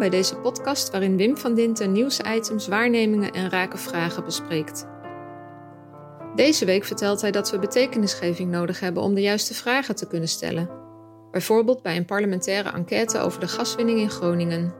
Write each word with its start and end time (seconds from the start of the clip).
Bij 0.00 0.10
deze 0.10 0.36
podcast 0.36 0.90
waarin 0.90 1.16
Wim 1.16 1.36
van 1.36 1.54
Dinten 1.54 1.92
nieuwsitems, 1.92 2.68
waarnemingen 2.68 3.32
en 3.32 3.50
rake 3.50 3.76
vragen 3.76 4.24
bespreekt. 4.24 4.86
Deze 6.34 6.64
week 6.64 6.84
vertelt 6.84 7.20
hij 7.20 7.30
dat 7.30 7.50
we 7.50 7.58
betekenisgeving 7.58 8.50
nodig 8.50 8.80
hebben 8.80 9.02
om 9.02 9.14
de 9.14 9.20
juiste 9.20 9.54
vragen 9.54 9.96
te 9.96 10.06
kunnen 10.06 10.28
stellen. 10.28 10.70
Bijvoorbeeld 11.30 11.82
bij 11.82 11.96
een 11.96 12.04
parlementaire 12.04 12.70
enquête 12.70 13.18
over 13.18 13.40
de 13.40 13.48
gaswinning 13.48 13.98
in 13.98 14.10
Groningen. 14.10 14.72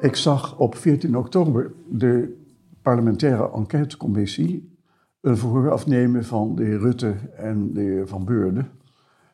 Ik 0.00 0.16
zag 0.16 0.58
op 0.58 0.74
14 0.74 1.16
oktober 1.16 1.72
de 1.88 2.42
parlementaire 2.82 3.50
enquêtecommissie 3.52 4.71
een 5.22 5.36
verhoor 5.36 5.70
afnemen 5.70 6.24
van 6.24 6.54
de 6.54 6.64
heer 6.64 6.78
Rutte 6.78 7.10
en 7.36 7.72
de 7.72 7.80
heer 7.80 8.08
Van 8.08 8.24
Beurden. 8.24 8.70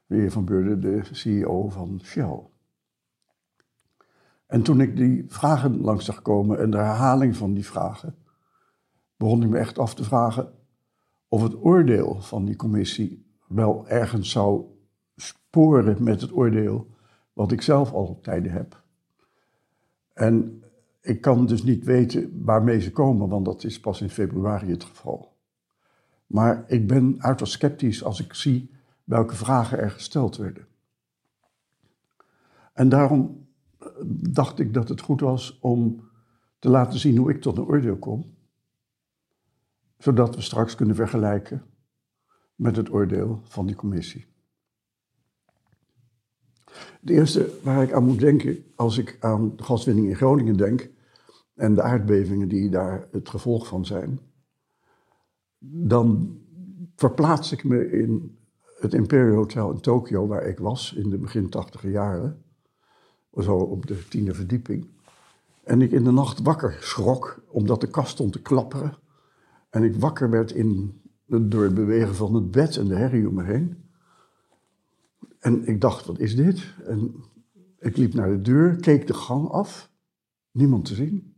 De 0.07 0.17
heer 0.17 0.31
Van 0.31 0.45
Beurden, 0.45 0.81
de 0.81 1.01
CEO 1.13 1.69
van 1.69 2.01
Shell. 2.03 2.41
En 4.47 4.63
toen 4.63 4.81
ik 4.81 4.97
die 4.97 5.25
vragen 5.29 5.81
langs 5.81 6.05
zag 6.05 6.23
komen 6.23 6.59
en 6.59 6.71
de 6.71 6.77
herhaling 6.77 7.37
van 7.37 7.55
die 7.55 7.67
vragen, 7.67 8.15
begon 9.17 9.43
ik 9.43 9.49
me 9.49 9.59
echt 9.59 9.79
af 9.79 9.95
te 9.95 10.05
vragen 10.05 10.53
of 11.29 11.43
het 11.43 11.65
oordeel 11.65 12.21
van 12.21 12.45
die 12.45 12.57
commissie 12.57 13.27
wel 13.47 13.89
ergens 13.89 14.31
zou 14.31 14.65
sporen 15.17 16.03
met 16.03 16.21
het 16.21 16.33
oordeel 16.33 16.87
wat 17.33 17.53
ik 17.53 17.63
zelf 17.63 17.93
al 17.93 18.19
tijden 18.21 18.53
heb. 18.53 18.83
En 20.13 20.63
ik 21.01 21.21
kan 21.21 21.47
dus 21.47 21.63
niet 21.63 21.85
weten 21.85 22.45
waarmee 22.45 22.81
ze 22.81 22.93
komen, 22.93 23.29
want 23.29 23.45
dat 23.45 23.65
is 23.65 23.81
pas 23.81 24.01
in 24.01 24.11
februari 24.11 24.71
het 24.71 24.85
geval. 24.85 25.37
Maar 26.29 26.65
ik 26.67 26.87
ben 26.87 27.17
uiterst 27.19 27.53
sceptisch 27.53 28.05
als 28.05 28.21
ik 28.21 28.35
zie 28.35 28.71
welke 29.05 29.35
vragen 29.35 29.79
er 29.79 29.91
gesteld 29.91 30.37
werden. 30.37 30.67
En 32.73 32.89
daarom 32.89 33.47
eh, 33.79 33.89
dacht 34.31 34.59
ik 34.59 34.75
dat 34.75 34.89
het 34.89 35.01
goed 35.01 35.21
was 35.21 35.59
om 35.61 36.09
te 36.59 36.69
laten 36.69 36.99
zien 36.99 37.17
hoe 37.17 37.31
ik 37.31 37.41
tot 37.41 37.57
een 37.57 37.65
oordeel 37.65 37.97
kom, 37.97 38.35
zodat 39.99 40.35
we 40.35 40.41
straks 40.41 40.75
kunnen 40.75 40.97
vergelijken 40.97 41.63
met 42.55 42.77
het 42.77 42.91
oordeel 42.91 43.41
van 43.45 43.67
die 43.67 43.77
commissie. 43.77 44.27
Het 47.01 47.11
eerste 47.11 47.59
waar 47.63 47.83
ik 47.83 47.93
aan 47.93 48.05
moet 48.05 48.19
denken 48.19 48.65
als 48.77 48.99
ik 48.99 49.17
aan 49.21 49.57
de 49.57 49.63
gaswinning 49.63 50.09
in 50.09 50.17
Groningen 50.17 50.57
denk 50.57 50.91
en 51.55 51.75
de 51.75 51.83
aardbevingen 51.83 52.49
die 52.49 52.71
daar 52.71 53.09
het 53.13 53.29
gevolg 53.29 53.67
van 53.67 53.87
zijn, 53.87 54.21
dan 55.59 56.39
verplaats 56.97 57.53
ik 57.53 57.65
me 57.65 57.91
in 57.91 58.39
het 58.81 58.95
Imperial 58.95 59.37
Hotel 59.37 59.71
in 59.71 59.81
Tokio, 59.81 60.27
waar 60.27 60.47
ik 60.47 60.59
was 60.59 60.93
in 60.93 61.11
de 61.11 61.19
begin 61.19 61.49
tachtiger 61.49 61.91
jaren, 61.91 62.43
zo 63.37 63.57
op 63.57 63.87
de 63.87 64.09
tiende 64.09 64.35
verdieping. 64.35 64.87
En 65.65 65.83
ik 65.83 65.91
in 65.91 66.05
de 66.05 66.11
nacht 66.11 66.43
wakker 66.43 66.77
schrok, 66.81 67.43
omdat 67.49 67.81
de 67.81 67.91
kast 67.91 68.11
stond 68.11 68.33
te 68.33 68.43
klapperen. 68.43 68.99
En 69.71 69.83
ik 69.83 69.97
wakker 69.97 70.31
werd 70.31 70.53
in, 70.53 71.01
door 71.27 71.63
het 71.63 71.75
bewegen 71.75 72.15
van 72.15 72.35
het 72.35 72.51
bed 72.51 72.77
en 72.77 72.89
de 72.89 72.95
herrie 72.95 73.29
om 73.29 73.35
me 73.35 73.45
heen. 73.45 73.77
En 75.39 75.67
ik 75.67 75.81
dacht, 75.81 76.07
wat 76.07 76.19
is 76.19 76.37
dit? 76.37 76.75
En 76.85 77.15
ik 77.79 77.97
liep 77.97 78.15
naar 78.15 78.29
de 78.29 78.41
deur, 78.41 78.77
keek 78.77 79.07
de 79.07 79.15
gang 79.15 79.49
af, 79.49 79.91
niemand 80.51 80.85
te 80.85 80.95
zien. 80.95 81.35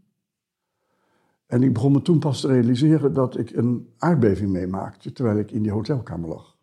En 1.50 1.62
ik 1.62 1.72
begon 1.72 1.93
me 1.93 2.03
toen 2.03 2.19
pas 2.19 2.41
te 2.41 2.47
realiseren 2.47 3.12
dat 3.12 3.38
ik 3.38 3.50
een 3.50 3.93
aardbeving 3.99 4.50
meemaakte 4.50 5.12
terwijl 5.12 5.38
ik 5.38 5.50
in 5.50 5.62
die 5.62 5.72
hotelkamer 5.72 6.28
lag. 6.28 6.56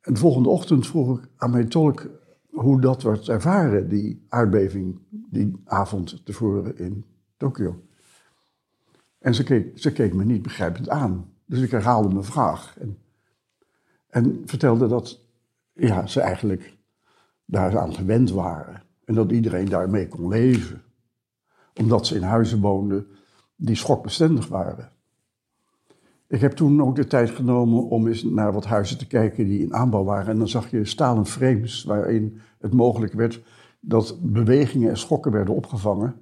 En 0.00 0.14
de 0.14 0.20
volgende 0.20 0.48
ochtend 0.48 0.86
vroeg 0.86 1.18
ik 1.18 1.28
aan 1.36 1.50
mijn 1.50 1.68
tolk 1.68 2.08
hoe 2.50 2.80
dat 2.80 3.02
werd 3.02 3.28
ervaren, 3.28 3.88
die 3.88 4.24
aardbeving, 4.28 4.98
die 5.30 5.62
avond 5.64 6.24
tevoren 6.24 6.78
in 6.78 7.04
Tokio. 7.36 7.82
En 9.18 9.34
ze 9.34 9.44
keek, 9.44 9.78
ze 9.78 9.92
keek 9.92 10.14
me 10.14 10.24
niet 10.24 10.42
begrijpend 10.42 10.88
aan. 10.88 11.32
Dus 11.44 11.60
ik 11.60 11.70
herhaalde 11.70 12.08
mijn 12.08 12.24
vraag. 12.24 12.78
En 12.78 12.98
en 14.16 14.42
vertelde 14.44 14.88
dat 14.88 15.20
ja, 15.72 16.06
ze 16.06 16.20
eigenlijk 16.20 16.76
daar 17.44 17.78
aan 17.78 17.94
gewend 17.94 18.30
waren. 18.30 18.82
En 19.04 19.14
dat 19.14 19.32
iedereen 19.32 19.68
daarmee 19.68 20.08
kon 20.08 20.28
leven. 20.28 20.82
Omdat 21.80 22.06
ze 22.06 22.14
in 22.14 22.22
huizen 22.22 22.60
woonden 22.60 23.06
die 23.56 23.76
schokbestendig 23.76 24.48
waren. 24.48 24.90
Ik 26.28 26.40
heb 26.40 26.52
toen 26.52 26.82
ook 26.82 26.96
de 26.96 27.06
tijd 27.06 27.30
genomen 27.30 27.88
om 27.88 28.06
eens 28.06 28.22
naar 28.22 28.52
wat 28.52 28.64
huizen 28.64 28.98
te 28.98 29.06
kijken 29.06 29.44
die 29.44 29.60
in 29.60 29.74
aanbouw 29.74 30.04
waren. 30.04 30.32
En 30.32 30.38
dan 30.38 30.48
zag 30.48 30.70
je 30.70 30.84
stalen 30.84 31.26
frames 31.26 31.84
waarin 31.84 32.40
het 32.58 32.72
mogelijk 32.72 33.12
werd 33.12 33.42
dat 33.80 34.18
bewegingen 34.22 34.90
en 34.90 34.98
schokken 34.98 35.32
werden 35.32 35.54
opgevangen. 35.54 36.14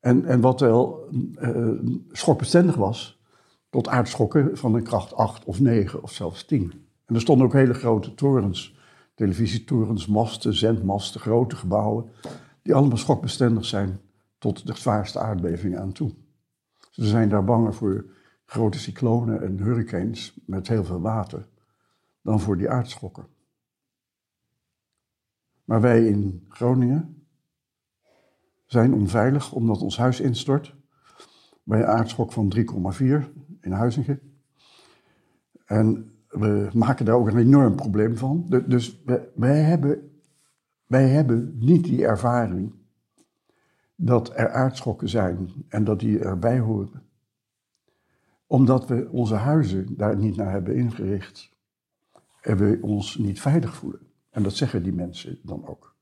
En, 0.00 0.24
en 0.24 0.40
wat 0.40 0.60
wel 0.60 1.08
uh, 1.40 1.70
schokbestendig 2.10 2.74
was, 2.74 3.22
tot 3.70 3.88
aardschokken 3.88 4.56
van 4.56 4.74
een 4.74 4.82
kracht 4.82 5.14
8 5.14 5.44
of 5.44 5.60
9 5.60 6.02
of 6.02 6.12
zelfs 6.12 6.44
10. 6.44 6.72
En 7.06 7.14
er 7.14 7.20
stonden 7.20 7.46
ook 7.46 7.52
hele 7.52 7.74
grote 7.74 8.14
torens, 8.14 8.76
televisietorens, 9.14 10.06
masten, 10.06 10.54
zendmasten, 10.54 11.20
grote 11.20 11.56
gebouwen, 11.56 12.04
die 12.62 12.74
allemaal 12.74 12.96
schokbestendig 12.96 13.64
zijn 13.64 14.00
tot 14.44 14.66
de 14.66 14.76
zwaarste 14.76 15.18
aardbevingen 15.18 15.80
aan 15.80 15.92
toe. 15.92 16.14
Ze 16.90 17.06
zijn 17.06 17.28
daar 17.28 17.44
banger 17.44 17.74
voor 17.74 18.04
grote 18.44 18.78
cyclonen 18.78 19.42
en 19.42 19.58
hurricanes 19.58 20.38
met 20.46 20.68
heel 20.68 20.84
veel 20.84 21.00
water 21.00 21.48
dan 22.22 22.40
voor 22.40 22.56
die 22.56 22.70
aardschokken. 22.70 23.26
Maar 25.64 25.80
wij 25.80 26.06
in 26.06 26.44
Groningen 26.48 27.26
zijn 28.66 28.94
onveilig 28.94 29.52
omdat 29.52 29.82
ons 29.82 29.96
huis 29.96 30.20
instort 30.20 30.74
bij 31.62 31.80
een 31.80 31.86
aardschok 31.86 32.32
van 32.32 32.52
3,4 32.56 33.02
in 33.60 33.72
Huizingen. 33.72 34.20
En 35.64 36.12
we 36.28 36.70
maken 36.72 37.04
daar 37.04 37.16
ook 37.16 37.28
een 37.28 37.38
enorm 37.38 37.76
probleem 37.76 38.16
van. 38.16 38.64
Dus 38.66 39.02
wij, 39.34 39.60
hebben, 39.60 40.20
wij 40.86 41.08
hebben 41.08 41.56
niet 41.58 41.84
die 41.84 42.06
ervaring 42.06 42.82
dat 44.04 44.30
er 44.34 44.50
aardschokken 44.50 45.08
zijn 45.08 45.50
en 45.68 45.84
dat 45.84 46.00
die 46.00 46.18
erbij 46.18 46.58
horen. 46.58 47.02
Omdat 48.46 48.88
we 48.88 49.08
onze 49.10 49.34
huizen 49.34 49.96
daar 49.96 50.16
niet 50.16 50.36
naar 50.36 50.50
hebben 50.50 50.76
ingericht 50.76 51.50
en 52.40 52.56
we 52.56 52.78
ons 52.80 53.16
niet 53.16 53.40
veilig 53.40 53.74
voelen. 53.74 54.00
En 54.30 54.42
dat 54.42 54.54
zeggen 54.54 54.82
die 54.82 54.92
mensen 54.92 55.38
dan 55.42 55.66
ook. 55.66 55.94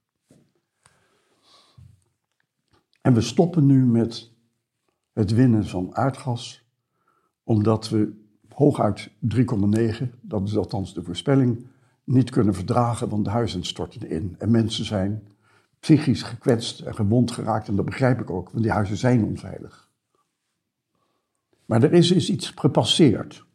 En 3.01 3.15
we 3.15 3.21
stoppen 3.21 3.67
nu 3.67 3.87
met 3.87 4.33
het 5.13 5.31
winnen 5.31 5.67
van 5.67 5.97
aardgas, 5.97 6.67
omdat 7.43 7.89
we 7.89 8.21
hooguit 8.49 9.11
3,9, 9.11 10.09
dat 10.21 10.49
is 10.49 10.57
althans 10.57 10.95
de 10.95 11.03
voorspelling, 11.03 11.67
niet 12.05 12.31
kunnen 12.31 12.55
verdragen, 12.55 13.09
want 13.09 13.25
de 13.25 13.31
huizen 13.31 13.65
storten 13.65 14.11
in. 14.11 14.35
En 14.39 14.51
mensen 14.51 14.85
zijn 14.85 15.32
psychisch 15.83 16.23
gekwetst 16.23 16.81
en 16.81 16.95
gewond 16.95 17.31
geraakt, 17.31 17.69
en 17.69 17.77
dat 17.77 17.85
begrijp 17.85 18.21
ik 18.21 18.31
ook, 18.31 18.51
want 18.51 18.63
die 18.63 18.73
huizen 18.73 18.97
zijn 18.97 19.25
onveilig. 19.25 19.91
Maar 21.67 21.83
er 21.83 21.93
is, 21.93 22.11
is 22.11 22.31
iets 22.31 22.51
gepasseerd, 22.51 23.47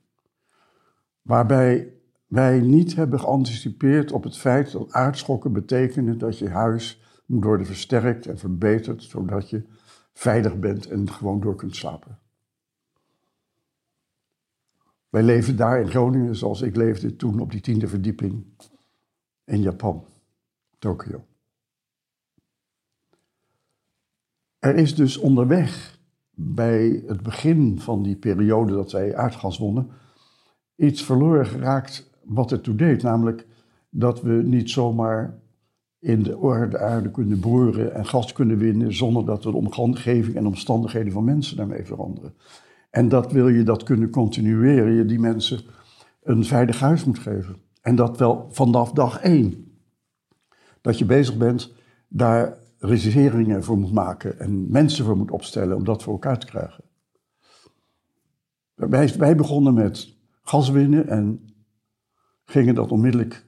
waarbij 1.22 1.94
wij 2.28 2.60
niet 2.60 2.96
hebben 2.96 3.20
geanticipeerd 3.20 4.12
op 4.12 4.24
het 4.24 4.38
feit 4.38 4.72
dat 4.72 4.92
aardschokken 4.92 5.54
betekenen 5.54 6.18
dat 6.18 6.38
je 6.38 6.50
huis 6.50 7.02
moet 7.26 7.44
worden 7.44 7.66
versterkt 7.66 8.26
en 8.26 8.38
verbeterd, 8.38 9.04
zodat 9.04 9.50
je 9.50 9.64
veilig 10.14 10.60
bent 10.60 10.86
en 10.88 11.12
gewoon 11.12 11.40
door 11.40 11.56
kunt 11.56 11.76
slapen. 11.76 12.20
Wij 15.10 15.24
leven 15.24 15.58
daar 15.58 15.82
in 15.82 15.90
Groningen 15.90 16.36
zoals 16.36 16.62
ik 16.62 16.76
leefde 16.76 17.16
toen 17.16 17.40
op 17.40 17.52
die 17.52 17.62
tiende 17.62 17.88
verdieping 17.88 18.46
in 19.44 19.62
Japan, 19.62 20.06
Tokio. 20.80 21.26
Er 24.60 24.76
is 24.76 24.96
dus 24.96 25.18
onderweg 25.18 26.00
bij 26.32 27.04
het 27.08 27.22
begin 27.22 27.80
van 27.80 28.04
die 28.04 28.16
periode 28.16 28.74
dat 28.74 28.92
wij 28.92 29.16
aardgas 29.16 29.58
wonnen, 29.58 29.90
iets 30.76 31.04
verloren 31.04 31.46
geraakt 31.46 32.10
wat 32.24 32.50
het 32.50 32.64
toe 32.64 32.76
deed. 32.76 33.04
Namelijk 33.04 33.48
dat 33.90 34.22
we 34.22 34.32
niet 34.32 34.70
zomaar 34.70 35.40
in 36.00 36.24
de 36.24 36.78
aarde 36.80 37.12
kunnen 37.12 37.40
boren 37.40 37.94
en 37.94 38.06
gas 38.06 38.34
kunnen 38.34 38.58
winnen 38.58 38.94
zonder 38.94 39.26
dat 39.26 39.44
we 39.44 39.52
de 39.52 39.58
omgeving 39.58 40.36
en 40.36 40.46
omstandigheden 40.46 41.12
van 41.12 41.24
mensen 41.24 41.58
daarmee 41.58 41.86
veranderen. 41.86 42.34
En 42.90 43.10
dat 43.10 43.32
wil 43.32 43.48
je 43.48 43.64
dat 43.64 43.84
kunnen 43.84 44.10
continueren, 44.10 44.94
je 44.94 45.06
die 45.06 45.20
mensen 45.20 45.60
een 46.24 46.46
veilig 46.46 46.80
huis 46.80 47.06
moet 47.06 47.20
geven. 47.20 47.56
En 47.82 47.96
dat 47.96 48.18
wel 48.18 48.48
vanaf 48.50 48.92
dag 48.92 49.20
één. 49.20 49.72
Dat 50.82 50.98
je 50.98 51.06
bezig 51.06 51.38
bent, 51.38 51.74
daar 52.08 52.58
reserveringen 52.80 53.64
voor 53.64 53.78
moet 53.78 53.94
maken 53.94 54.40
en 54.40 54.72
mensen 54.72 55.06
voor 55.06 55.18
moet 55.18 55.32
opstellen 55.32 55.76
om 55.76 55.84
dat 55.84 56.04
voor 56.04 56.14
elkaar 56.14 56.40
te 56.40 56.46
krijgen. 56.46 56.84
Wij, 58.74 59.14
wij 59.18 59.36
begonnen 59.36 59.74
met 59.74 60.16
gas 60.42 60.70
winnen 60.70 61.08
en 61.08 61.50
gingen 62.46 62.76
dat 62.76 62.92
onmiddellijk 62.92 63.46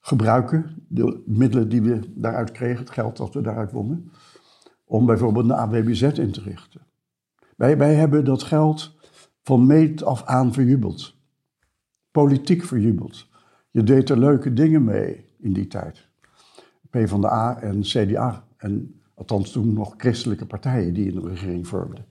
gebruiken, 0.00 0.84
de 0.88 1.22
middelen 1.26 1.68
die 1.68 1.82
we 1.82 2.00
daaruit 2.14 2.52
kregen, 2.52 2.78
het 2.78 2.90
geld 2.90 3.16
dat 3.16 3.34
we 3.34 3.40
daaruit 3.40 3.72
wonnen, 3.72 4.12
om 4.84 5.06
bijvoorbeeld 5.06 5.44
een 5.44 5.56
AWBZ 5.56 6.02
in 6.02 6.32
te 6.32 6.40
richten. 6.40 6.80
Wij, 7.56 7.78
wij 7.78 7.94
hebben 7.94 8.24
dat 8.24 8.42
geld 8.42 8.96
van 9.42 9.66
meet 9.66 10.02
af 10.02 10.24
aan 10.24 10.52
verjubeld. 10.52 11.14
Politiek 12.10 12.64
verjubeld. 12.64 13.26
Je 13.70 13.82
deed 13.82 14.10
er 14.10 14.18
leuke 14.18 14.52
dingen 14.52 14.84
mee 14.84 15.24
in 15.38 15.52
die 15.52 15.66
tijd. 15.66 16.08
PvdA 16.90 17.60
en 17.60 17.80
CDA. 17.80 18.47
En 18.58 19.00
althans 19.14 19.50
toen 19.50 19.72
nog 19.72 19.94
christelijke 19.96 20.46
partijen 20.46 20.94
die 20.94 21.12
de 21.12 21.28
regering 21.28 21.66
vormden. 21.66 22.06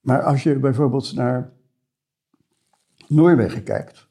Maar 0.00 0.22
als 0.22 0.42
je 0.42 0.58
bijvoorbeeld 0.58 1.14
naar 1.14 1.52
Noorwegen 3.08 3.62
kijkt, 3.62 4.08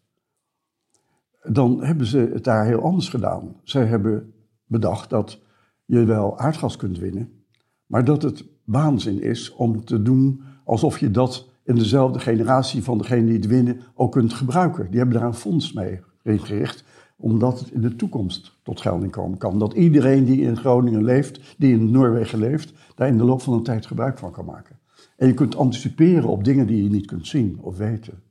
dan 1.44 1.84
hebben 1.84 2.06
ze 2.06 2.30
het 2.34 2.44
daar 2.44 2.66
heel 2.66 2.82
anders 2.82 3.10
gedaan. 3.10 3.56
Zij 3.64 3.86
hebben 3.86 4.34
bedacht 4.66 5.10
dat 5.10 5.42
je 5.86 6.04
wel 6.04 6.40
aardgas 6.40 6.78
kunt 6.78 6.98
winnen, 6.98 7.44
maar 7.86 8.06
dat 8.06 8.22
het 8.22 8.46
waanzin 8.64 9.22
is 9.22 9.54
om 9.54 9.86
te 9.86 10.02
doen 10.02 10.42
alsof 10.64 11.00
je 11.00 11.12
dat 11.12 11.50
in 11.64 11.76
dezelfde 11.76 12.20
generatie 12.20 12.84
van 12.84 12.98
degene 12.98 13.26
die 13.26 13.36
het 13.36 13.48
winnen 13.48 13.82
ook 13.94 14.12
kunt 14.12 14.34
gebruiken. 14.34 14.90
Die 14.90 15.00
hebben 15.00 15.18
daar 15.18 15.28
een 15.28 15.34
fonds 15.34 15.74
mee 15.74 16.02
ingericht, 16.22 16.84
omdat 17.16 17.60
het 17.60 17.72
in 17.72 17.82
de 17.82 17.96
toekomst 17.96 18.60
tot 18.64 18.82
gelding 18.82 19.12
komen 19.12 19.38
kan. 19.38 19.60
Dat 19.60 19.74
iedereen 19.74 20.26
die 20.26 20.42
in 20.42 20.58
Groningen 20.58 21.04
leeft, 21.04 21.56
die 21.58 21.74
in 21.74 21.92
Noorwegen 21.92 22.40
leeft, 22.40 22.74
daar 22.96 23.08
in 23.08 23.18
de 23.18 23.24
loop 23.24 23.42
van 23.42 23.58
de 23.58 23.64
tijd 23.64 23.86
gebruik 23.86 24.18
van 24.18 24.32
kan 24.32 24.46
maken. 24.46 24.80
En 25.18 25.28
je 25.28 25.34
kunt 25.34 25.56
anticiperen 25.56 26.30
op 26.30 26.44
dingen 26.44 26.68
die 26.68 26.84
je 26.84 26.90
niet 26.90 27.06
kunt 27.06 27.28
zien 27.28 27.60
of 27.62 27.78
weten. 27.78 28.24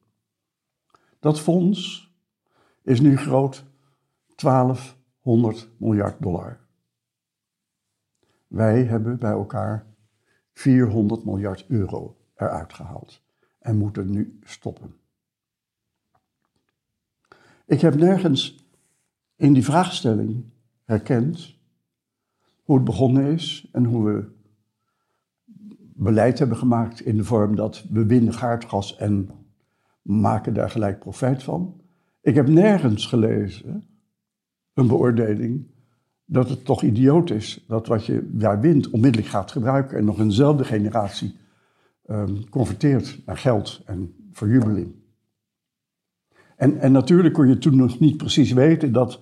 Dat 1.21 1.41
fonds 1.41 2.13
is 2.83 3.01
nu 3.01 3.17
groot 3.17 3.65
1200 4.35 5.69
miljard 5.79 6.23
dollar. 6.23 6.61
Wij 8.47 8.85
hebben 8.85 9.19
bij 9.19 9.31
elkaar 9.31 9.87
400 10.53 11.25
miljard 11.25 11.65
euro 11.69 12.17
eruit 12.35 12.73
gehaald 12.73 13.23
en 13.59 13.77
moeten 13.77 14.11
nu 14.11 14.39
stoppen. 14.43 14.95
Ik 17.67 17.81
heb 17.81 17.95
nergens 17.95 18.64
in 19.37 19.53
die 19.53 19.65
vraagstelling 19.65 20.45
herkend 20.85 21.59
hoe 22.63 22.77
het 22.77 22.85
begonnen 22.85 23.27
is 23.27 23.69
en 23.73 23.85
hoe 23.85 24.05
we 24.05 24.33
beleid 25.97 26.39
hebben 26.39 26.57
gemaakt 26.57 27.01
in 27.01 27.17
de 27.17 27.25
vorm 27.25 27.57
dat 27.57 27.85
we 27.91 28.07
winnen 28.07 28.35
gaartgas 28.35 28.97
en 28.97 29.31
maken 30.03 30.55
daar 30.55 30.71
gelijk 30.71 30.99
profijt 30.99 31.43
van. 31.43 31.81
Ik 32.21 32.35
heb 32.35 32.49
nergens 32.49 33.07
gelezen 33.07 33.85
een 34.75 34.87
beoordeling 34.87 35.67
dat 36.25 36.49
het 36.49 36.65
toch 36.65 36.83
idioot 36.83 37.31
is 37.31 37.65
dat 37.69 37.87
wat 37.87 38.07
je 38.07 38.31
daar 38.33 38.61
wint 38.61 38.91
onmiddellijk 38.91 39.31
gaat 39.31 39.51
gebruiken 39.51 39.99
en 39.99 40.05
nog 40.05 40.19
in 40.19 40.29
dezelfde 40.29 40.65
generatie 40.65 41.37
um, 42.07 42.49
converteert 42.49 43.21
naar 43.27 43.39
geld 43.39 43.83
en 43.87 44.15
verjubeling. 44.33 44.95
En, 46.57 46.79
en 46.79 46.93
natuurlijk 46.93 47.35
kon 47.35 47.49
je 47.49 47.59
toen 47.59 47.77
nog 47.77 47.99
niet 47.99 48.17
precies 48.17 48.53
weten 48.53 48.93
dat 48.93 49.21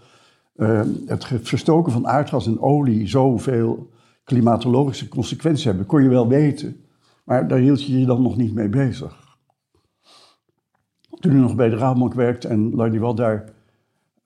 uh, 0.56 0.82
het 1.06 1.26
verstoken 1.43 1.93
van 1.93 2.06
aardgas 2.06 2.46
en 2.46 2.61
olie 2.61 3.08
zoveel 3.08 3.90
klimatologische 4.25 5.08
consequenties 5.08 5.64
hebben. 5.64 5.87
Kon 5.87 6.02
je 6.02 6.08
wel 6.08 6.29
weten, 6.29 6.76
maar 7.25 7.49
daar 7.49 7.58
hield 7.58 7.84
je 7.84 8.00
je 8.00 8.06
dan 8.06 8.23
nog 8.23 8.37
niet 8.37 8.55
mee 8.55 8.69
bezig. 8.69 9.37
Toen 11.20 11.32
ik 11.32 11.38
nog 11.38 11.55
bij 11.55 11.69
de 11.69 11.76
Raadbank 11.76 12.14
werkte 12.14 12.49
en 12.49 12.75
Lardy 12.75 13.14
daar 13.14 13.52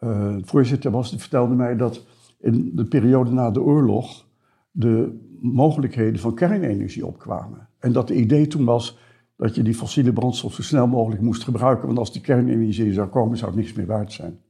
uh, 0.00 0.36
voorzitter 0.42 0.90
was, 0.90 1.14
vertelde 1.16 1.54
mij 1.54 1.76
dat 1.76 2.04
in 2.40 2.70
de 2.74 2.84
periode 2.84 3.30
na 3.30 3.50
de 3.50 3.62
oorlog 3.62 4.26
de 4.70 5.24
mogelijkheden 5.40 6.20
van 6.20 6.34
kernenergie 6.34 7.06
opkwamen. 7.06 7.68
En 7.78 7.92
dat 7.92 8.08
het 8.08 8.18
idee 8.18 8.46
toen 8.46 8.64
was 8.64 8.98
dat 9.36 9.54
je 9.54 9.62
die 9.62 9.74
fossiele 9.74 10.12
brandstof 10.12 10.54
zo 10.54 10.62
snel 10.62 10.86
mogelijk 10.86 11.22
moest 11.22 11.44
gebruiken, 11.44 11.86
want 11.86 11.98
als 11.98 12.12
die 12.12 12.22
kernenergie 12.22 12.92
zou 12.92 13.08
komen, 13.08 13.38
zou 13.38 13.50
het 13.50 13.60
niks 13.60 13.72
meer 13.72 13.86
waard 13.86 14.12
zijn. 14.12 14.40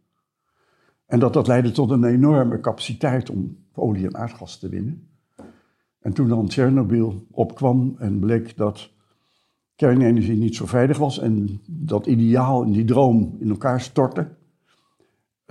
En 1.06 1.18
dat 1.18 1.32
dat 1.32 1.46
leidde 1.46 1.70
tot 1.70 1.90
een 1.90 2.04
enorme 2.04 2.60
capaciteit 2.60 3.30
om 3.30 3.56
olie 3.74 4.06
en 4.06 4.16
aardgas 4.16 4.58
te 4.58 4.68
winnen. 4.68 5.08
En 6.00 6.12
toen 6.12 6.28
dan 6.28 6.46
Tsjernobyl 6.46 7.26
opkwam 7.30 7.94
en 7.98 8.18
bleek 8.18 8.56
dat 8.56 8.90
kernenergie 9.76 10.36
niet 10.36 10.56
zo 10.56 10.66
veilig 10.66 10.98
was 10.98 11.18
en 11.18 11.60
dat 11.66 12.06
ideaal 12.06 12.64
en 12.64 12.72
die 12.72 12.84
droom 12.84 13.36
in 13.40 13.50
elkaar 13.50 13.80
stortte, 13.80 14.28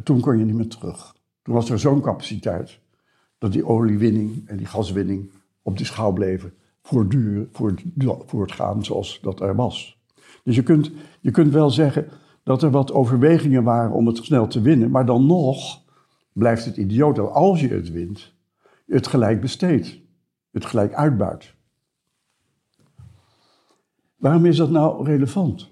toen 0.04 0.20
kon 0.20 0.38
je 0.38 0.46
niet 0.46 0.56
meer 0.56 0.68
terug. 0.68 1.16
Toen 1.42 1.54
was 1.54 1.70
er 1.70 1.80
zo'n 1.80 2.02
capaciteit 2.02 2.80
dat 3.38 3.52
die 3.52 3.66
oliewinning 3.66 4.48
en 4.48 4.58
die 4.58 4.66
gaswinning 4.66 5.31
op 5.62 5.78
de 5.78 5.86
schouw 5.86 6.12
bleven 6.12 6.54
voortduren, 6.86 7.50
voortgaan 8.26 8.84
zoals 8.84 9.20
dat 9.22 9.42
er 9.42 9.56
was. 9.56 9.98
Dus 10.44 10.56
je 10.56 10.64
kunt, 10.64 10.92
je 11.22 11.32
kunt 11.32 11.54
wel 11.54 11.70
zeggen 11.70 12.08
dat 12.44 12.64
er 12.64 12.72
wat 12.72 12.92
overwegingen 12.92 13.64
waren 13.64 13.92
om 13.92 14.08
het 14.08 14.18
snel 14.18 14.48
te 14.48 14.62
winnen, 14.62 14.92
maar 14.92 15.06
dan 15.06 15.26
nog 15.26 15.82
blijft 16.34 16.66
het 16.66 16.78
idioot 16.78 17.16
dat 17.16 17.32
als 17.32 17.62
je 17.62 17.68
het 17.68 17.92
wint, 17.92 18.34
het 18.88 19.08
gelijk 19.08 19.42
besteedt, 19.42 20.00
het 20.52 20.66
gelijk 20.66 20.94
uitbuit. 20.94 21.54
Waarom 24.16 24.46
is 24.46 24.58
dat 24.58 24.70
nou 24.70 25.06
relevant? 25.06 25.72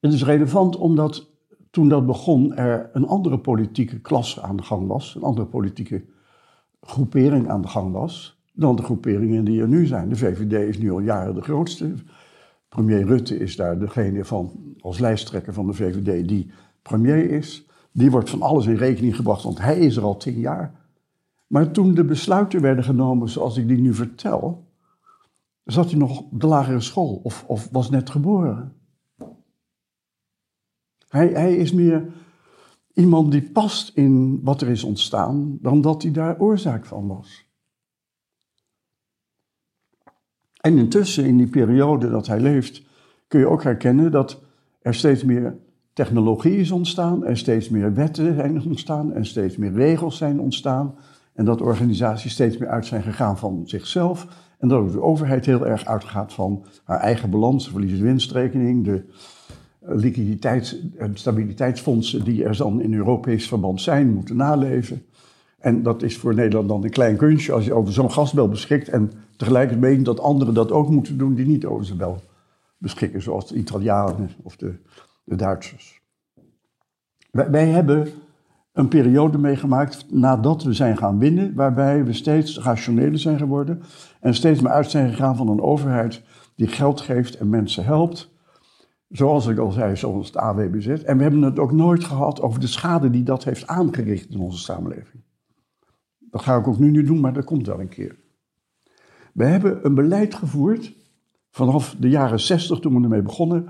Het 0.00 0.12
is 0.12 0.24
relevant 0.24 0.76
omdat 0.76 1.30
toen 1.70 1.88
dat 1.88 2.06
begon 2.06 2.54
er 2.54 2.90
een 2.92 3.06
andere 3.06 3.38
politieke 3.38 4.00
klasse 4.00 4.42
aan 4.42 4.56
de 4.56 4.62
gang 4.62 4.86
was, 4.86 5.14
een 5.14 5.22
andere 5.22 5.46
politieke 5.46 6.04
groepering 6.80 7.48
aan 7.48 7.62
de 7.62 7.68
gang 7.68 7.92
was 7.92 8.41
dan 8.52 8.76
de 8.76 8.82
groeperingen 8.82 9.44
die 9.44 9.60
er 9.60 9.68
nu 9.68 9.86
zijn. 9.86 10.08
De 10.08 10.16
VVD 10.16 10.68
is 10.68 10.78
nu 10.78 10.90
al 10.90 11.00
jaren 11.00 11.34
de 11.34 11.42
grootste. 11.42 11.94
Premier 12.68 13.06
Rutte 13.06 13.38
is 13.38 13.56
daar 13.56 13.78
degene 13.78 14.24
van, 14.24 14.74
als 14.80 14.98
lijsttrekker 14.98 15.52
van 15.52 15.66
de 15.66 15.72
VVD 15.72 16.28
die 16.28 16.50
premier 16.82 17.30
is. 17.30 17.66
Die 17.92 18.10
wordt 18.10 18.30
van 18.30 18.42
alles 18.42 18.66
in 18.66 18.74
rekening 18.74 19.16
gebracht, 19.16 19.42
want 19.42 19.60
hij 19.60 19.78
is 19.78 19.96
er 19.96 20.02
al 20.02 20.16
tien 20.16 20.38
jaar. 20.38 20.80
Maar 21.46 21.70
toen 21.70 21.94
de 21.94 22.04
besluiten 22.04 22.60
werden 22.60 22.84
genomen 22.84 23.28
zoals 23.28 23.56
ik 23.56 23.68
die 23.68 23.80
nu 23.80 23.94
vertel, 23.94 24.66
zat 25.64 25.90
hij 25.90 25.98
nog 25.98 26.20
op 26.20 26.40
de 26.40 26.46
lagere 26.46 26.80
school 26.80 27.20
of, 27.22 27.44
of 27.46 27.68
was 27.72 27.90
net 27.90 28.10
geboren. 28.10 28.72
Hij, 31.08 31.28
hij 31.28 31.56
is 31.56 31.72
meer 31.72 32.12
iemand 32.92 33.32
die 33.32 33.50
past 33.50 33.96
in 33.96 34.40
wat 34.42 34.60
er 34.60 34.68
is 34.68 34.84
ontstaan, 34.84 35.58
dan 35.60 35.80
dat 35.80 36.02
hij 36.02 36.12
daar 36.12 36.38
oorzaak 36.40 36.86
van 36.86 37.06
was. 37.06 37.51
En 40.62 40.78
intussen, 40.78 41.24
in 41.24 41.36
die 41.36 41.46
periode 41.46 42.10
dat 42.10 42.26
hij 42.26 42.40
leeft, 42.40 42.82
kun 43.28 43.40
je 43.40 43.48
ook 43.48 43.62
herkennen 43.62 44.10
dat 44.10 44.40
er 44.82 44.94
steeds 44.94 45.24
meer 45.24 45.56
technologie 45.92 46.56
is 46.56 46.70
ontstaan, 46.70 47.24
er 47.24 47.36
steeds 47.36 47.68
meer 47.68 47.94
wetten 47.94 48.34
zijn 48.34 48.62
ontstaan 48.62 49.12
en 49.12 49.26
steeds 49.26 49.56
meer 49.56 49.72
regels 49.72 50.16
zijn 50.16 50.40
ontstaan. 50.40 50.94
En 51.34 51.44
dat 51.44 51.60
organisaties 51.60 52.32
steeds 52.32 52.58
meer 52.58 52.68
uit 52.68 52.86
zijn 52.86 53.02
gegaan 53.02 53.38
van 53.38 53.62
zichzelf. 53.64 54.26
En 54.58 54.68
dat 54.68 54.78
ook 54.78 54.92
de 54.92 55.02
overheid 55.02 55.46
heel 55.46 55.66
erg 55.66 55.84
uitgaat 55.86 56.32
van 56.32 56.64
haar 56.84 57.00
eigen 57.00 57.30
balans, 57.30 57.64
de 57.64 57.70
verlies- 57.70 58.00
winstrekening, 58.00 58.84
de 58.84 59.04
liquiditeits- 59.80 60.76
en 60.96 61.16
stabiliteitsfondsen 61.16 62.24
die 62.24 62.44
er 62.44 62.56
dan 62.56 62.80
in 62.80 62.94
Europees 62.94 63.48
verband 63.48 63.80
zijn, 63.80 64.12
moeten 64.12 64.36
naleven. 64.36 65.02
En 65.62 65.82
dat 65.82 66.02
is 66.02 66.16
voor 66.18 66.34
Nederland 66.34 66.68
dan 66.68 66.84
een 66.84 66.90
klein 66.90 67.16
kunstje 67.16 67.52
als 67.52 67.64
je 67.64 67.74
over 67.74 67.92
zo'n 67.92 68.12
gasbel 68.12 68.48
beschikt 68.48 68.88
en 68.88 69.12
tegelijkertijd 69.36 70.04
dat 70.04 70.20
anderen 70.20 70.54
dat 70.54 70.72
ook 70.72 70.88
moeten 70.88 71.18
doen 71.18 71.34
die 71.34 71.46
niet 71.46 71.64
over 71.64 71.84
zo'n 71.84 71.96
bel 71.96 72.22
beschikken, 72.78 73.22
zoals 73.22 73.48
de 73.48 73.54
Italianen 73.54 74.30
of 74.42 74.56
de, 74.56 74.74
de 75.24 75.36
Duitsers. 75.36 76.00
Wij, 77.30 77.50
wij, 77.50 77.66
hebben 77.66 78.08
een 78.72 78.88
periode 78.88 79.38
meegemaakt 79.38 80.06
nadat 80.10 80.62
we 80.62 80.72
zijn 80.72 80.96
gaan 80.96 81.18
winnen, 81.18 81.54
waarbij 81.54 82.04
we 82.04 82.12
steeds 82.12 82.58
rationeler 82.58 83.18
zijn 83.18 83.38
geworden 83.38 83.82
en 84.20 84.34
steeds 84.34 84.60
meer 84.60 84.72
uit 84.72 84.90
zijn 84.90 85.10
gegaan 85.10 85.36
van 85.36 85.48
een 85.48 85.60
overheid 85.60 86.22
die 86.56 86.68
geld 86.68 87.00
geeft 87.00 87.36
en 87.36 87.48
mensen 87.48 87.84
helpt. 87.84 88.30
Zoals 89.08 89.46
ik 89.46 89.58
al 89.58 89.70
zei, 89.70 89.96
zoals 89.96 90.26
het 90.26 90.36
AWBZ. 90.36 90.86
En 90.86 91.16
we 91.16 91.22
hebben 91.22 91.42
het 91.42 91.58
ook 91.58 91.72
nooit 91.72 92.04
gehad 92.04 92.40
over 92.40 92.60
de 92.60 92.66
schade 92.66 93.10
die 93.10 93.22
dat 93.22 93.44
heeft 93.44 93.66
aangericht 93.66 94.30
in 94.30 94.40
onze 94.40 94.58
samenleving. 94.58 95.22
Dat 96.32 96.42
ga 96.42 96.56
ik 96.56 96.66
ook 96.66 96.78
nu 96.78 96.90
niet 96.90 97.06
doen, 97.06 97.20
maar 97.20 97.32
dat 97.32 97.44
komt 97.44 97.66
wel 97.66 97.80
een 97.80 97.88
keer. 97.88 98.16
We 99.32 99.44
hebben 99.44 99.86
een 99.86 99.94
beleid 99.94 100.34
gevoerd 100.34 100.94
vanaf 101.50 101.96
de 101.98 102.08
jaren 102.08 102.40
60 102.40 102.78
toen 102.78 102.94
we 102.96 103.02
ermee 103.02 103.22
begonnen, 103.22 103.68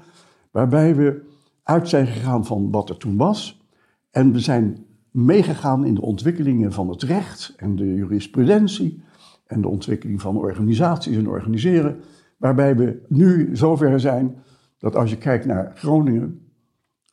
waarbij 0.50 0.96
we 0.96 1.22
uit 1.62 1.88
zijn 1.88 2.06
gegaan 2.06 2.46
van 2.46 2.70
wat 2.70 2.88
er 2.88 2.96
toen 2.96 3.16
was. 3.16 3.66
En 4.10 4.32
we 4.32 4.40
zijn 4.40 4.86
meegegaan 5.10 5.84
in 5.84 5.94
de 5.94 6.00
ontwikkelingen 6.00 6.72
van 6.72 6.88
het 6.88 7.02
recht 7.02 7.54
en 7.56 7.76
de 7.76 7.94
jurisprudentie 7.94 9.02
en 9.46 9.60
de 9.60 9.68
ontwikkeling 9.68 10.20
van 10.20 10.36
organisaties 10.36 11.16
en 11.16 11.28
organiseren, 11.28 12.00
waarbij 12.36 12.76
we 12.76 13.02
nu 13.08 13.56
zover 13.56 14.00
zijn 14.00 14.36
dat 14.78 14.96
als 14.96 15.10
je 15.10 15.18
kijkt 15.18 15.46
naar 15.46 15.72
Groningen, 15.74 16.46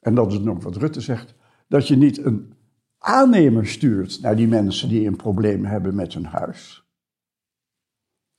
en 0.01 0.15
dat 0.15 0.31
is 0.31 0.39
nog 0.39 0.63
wat 0.63 0.75
Rutte 0.75 1.01
zegt, 1.01 1.35
dat 1.67 1.87
je 1.87 1.95
niet 1.95 2.25
een 2.25 2.53
aannemer 2.99 3.67
stuurt 3.67 4.21
naar 4.21 4.35
die 4.35 4.47
mensen 4.47 4.89
die 4.89 5.07
een 5.07 5.15
probleem 5.15 5.65
hebben 5.65 5.95
met 5.95 6.13
hun 6.13 6.25
huis, 6.25 6.83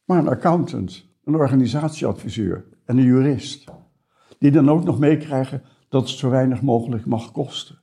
maar 0.05 0.19
een 0.19 0.29
accountant, 0.29 1.09
een 1.25 1.35
organisatieadviseur 1.35 2.65
en 2.85 2.99
een 2.99 3.05
jurist, 3.05 3.65
die 4.39 4.51
dan 4.51 4.71
ook 4.71 4.85
nog 4.85 4.99
meekrijgen 4.99 5.63
dat 5.89 6.09
het 6.09 6.19
zo 6.19 6.31
weinig 6.31 6.63
mogelijk 6.63 7.07
mag 7.07 7.33
kosten. 7.33 7.79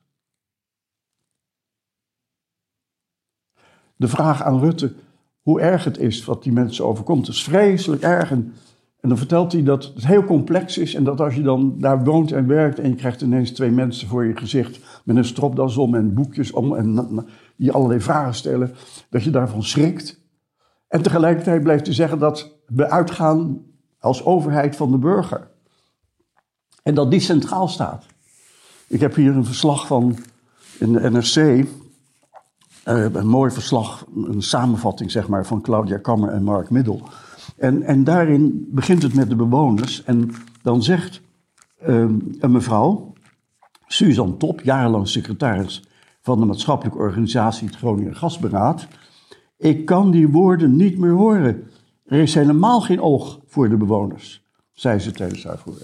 De 3.95 4.07
vraag 4.07 4.43
aan 4.43 4.59
Rutte 4.59 4.95
hoe 5.47 5.61
erg 5.61 5.83
het 5.83 5.97
is 5.97 6.25
wat 6.25 6.43
die 6.43 6.51
mensen 6.51 6.85
overkomt, 6.85 7.27
is 7.27 7.43
vreselijk 7.43 8.01
erg. 8.01 8.33
En 8.99 9.09
dan 9.09 9.17
vertelt 9.17 9.51
hij 9.51 9.63
dat 9.63 9.91
het 9.95 10.07
heel 10.07 10.23
complex 10.23 10.77
is 10.77 10.93
en 10.93 11.03
dat 11.03 11.21
als 11.21 11.35
je 11.35 11.41
dan 11.41 11.75
daar 11.79 12.03
woont 12.03 12.31
en 12.31 12.47
werkt 12.47 12.79
en 12.79 12.89
je 12.89 12.95
krijgt 12.95 13.21
ineens 13.21 13.51
twee 13.51 13.71
mensen 13.71 14.07
voor 14.07 14.25
je 14.25 14.37
gezicht 14.37 14.79
met 15.03 15.15
een 15.15 15.25
stropdas 15.25 15.77
om 15.77 15.95
en 15.95 16.13
boekjes 16.13 16.51
om 16.51 16.75
en 16.75 17.25
die 17.55 17.71
allerlei 17.71 18.01
vragen 18.01 18.33
stellen, 18.33 18.75
dat 19.09 19.23
je 19.23 19.29
daarvan 19.29 19.63
schrikt. 19.63 20.25
En 20.87 21.01
tegelijkertijd 21.01 21.63
blijft 21.63 21.85
hij 21.85 21.95
zeggen 21.95 22.19
dat 22.19 22.51
we 22.65 22.89
uitgaan 22.89 23.65
als 23.99 24.25
overheid 24.25 24.75
van 24.75 24.91
de 24.91 24.97
burger. 24.97 25.47
En 26.83 26.93
dat 26.93 27.11
die 27.11 27.19
centraal 27.19 27.67
staat. 27.67 28.05
Ik 28.87 28.99
heb 28.99 29.15
hier 29.15 29.35
een 29.35 29.45
verslag 29.45 29.87
van 29.87 30.17
in 30.79 30.93
de 30.93 31.09
NRC, 31.09 31.35
uh, 31.35 31.65
een 33.13 33.27
mooi 33.27 33.51
verslag, 33.51 34.05
een 34.15 34.41
samenvatting 34.41 35.11
zeg 35.11 35.27
maar, 35.27 35.45
van 35.45 35.61
Claudia 35.61 35.97
Kammer 35.97 36.29
en 36.29 36.43
Mark 36.43 36.69
Middel. 36.69 37.01
En, 37.57 37.83
en 37.83 38.03
daarin 38.03 38.67
begint 38.71 39.03
het 39.03 39.13
met 39.13 39.29
de 39.29 39.35
bewoners. 39.35 40.03
En 40.03 40.31
dan 40.61 40.83
zegt 40.83 41.21
uh, 41.87 41.95
een 42.39 42.51
mevrouw, 42.51 43.13
Suzanne 43.87 44.37
Top, 44.37 44.61
jarenlang 44.61 45.07
secretaris 45.07 45.83
van 46.21 46.39
de 46.39 46.45
maatschappelijke 46.45 46.99
organisatie 46.99 47.67
het 47.67 47.75
Groningen 47.75 48.15
Gasberaad. 48.15 48.87
Ik 49.57 49.85
kan 49.85 50.11
die 50.11 50.29
woorden 50.29 50.75
niet 50.75 50.97
meer 50.97 51.11
horen. 51.11 51.67
Er 52.05 52.19
is 52.19 52.33
helemaal 52.33 52.81
geen 52.81 53.01
oog 53.01 53.39
voor 53.45 53.69
de 53.69 53.77
bewoners, 53.77 54.43
zei 54.73 54.99
ze 54.99 55.11
tijdens 55.11 55.43
haar 55.43 55.57
verhoor. 55.57 55.81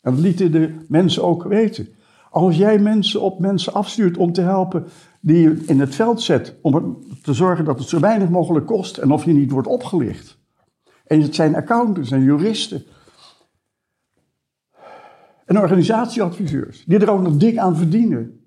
En 0.00 0.14
dat 0.14 0.20
lieten 0.20 0.52
de 0.52 0.76
mensen 0.88 1.24
ook 1.24 1.42
weten. 1.42 1.88
Als 2.30 2.56
jij 2.56 2.78
mensen 2.78 3.20
op 3.20 3.38
mensen 3.38 3.72
afstuurt 3.72 4.16
om 4.16 4.32
te 4.32 4.40
helpen 4.40 4.84
die 5.20 5.40
je 5.40 5.62
in 5.66 5.80
het 5.80 5.94
veld 5.94 6.22
zet, 6.22 6.54
om 6.62 6.98
te 7.22 7.34
zorgen 7.34 7.64
dat 7.64 7.78
het 7.78 7.88
zo 7.88 8.00
weinig 8.00 8.28
mogelijk 8.28 8.66
kost 8.66 8.96
en 8.96 9.10
of 9.10 9.24
je 9.24 9.32
niet 9.32 9.50
wordt 9.50 9.68
opgelicht. 9.68 10.39
En 11.10 11.20
het 11.20 11.34
zijn 11.34 11.54
accountants 11.56 12.10
en 12.10 12.22
juristen. 12.22 12.84
En 15.44 15.58
organisatieadviseurs, 15.58 16.84
die 16.84 16.98
er 16.98 17.10
ook 17.10 17.22
nog 17.22 17.36
dik 17.36 17.56
aan 17.56 17.76
verdienen. 17.76 18.44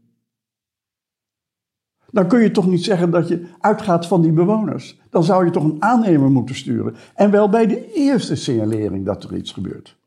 Dan 2.11 2.27
kun 2.27 2.41
je 2.41 2.51
toch 2.51 2.67
niet 2.67 2.83
zeggen 2.83 3.11
dat 3.11 3.27
je 3.27 3.47
uitgaat 3.59 4.07
van 4.07 4.21
die 4.21 4.31
bewoners. 4.31 4.99
Dan 5.09 5.23
zou 5.23 5.45
je 5.45 5.51
toch 5.51 5.63
een 5.63 5.81
aannemer 5.81 6.31
moeten 6.31 6.55
sturen. 6.55 6.95
En 7.15 7.31
wel 7.31 7.49
bij 7.49 7.67
de 7.67 7.93
eerste 7.93 8.35
signalering 8.35 9.05
dat 9.05 9.23
er 9.23 9.35
iets 9.35 9.51
gebeurt. 9.51 9.97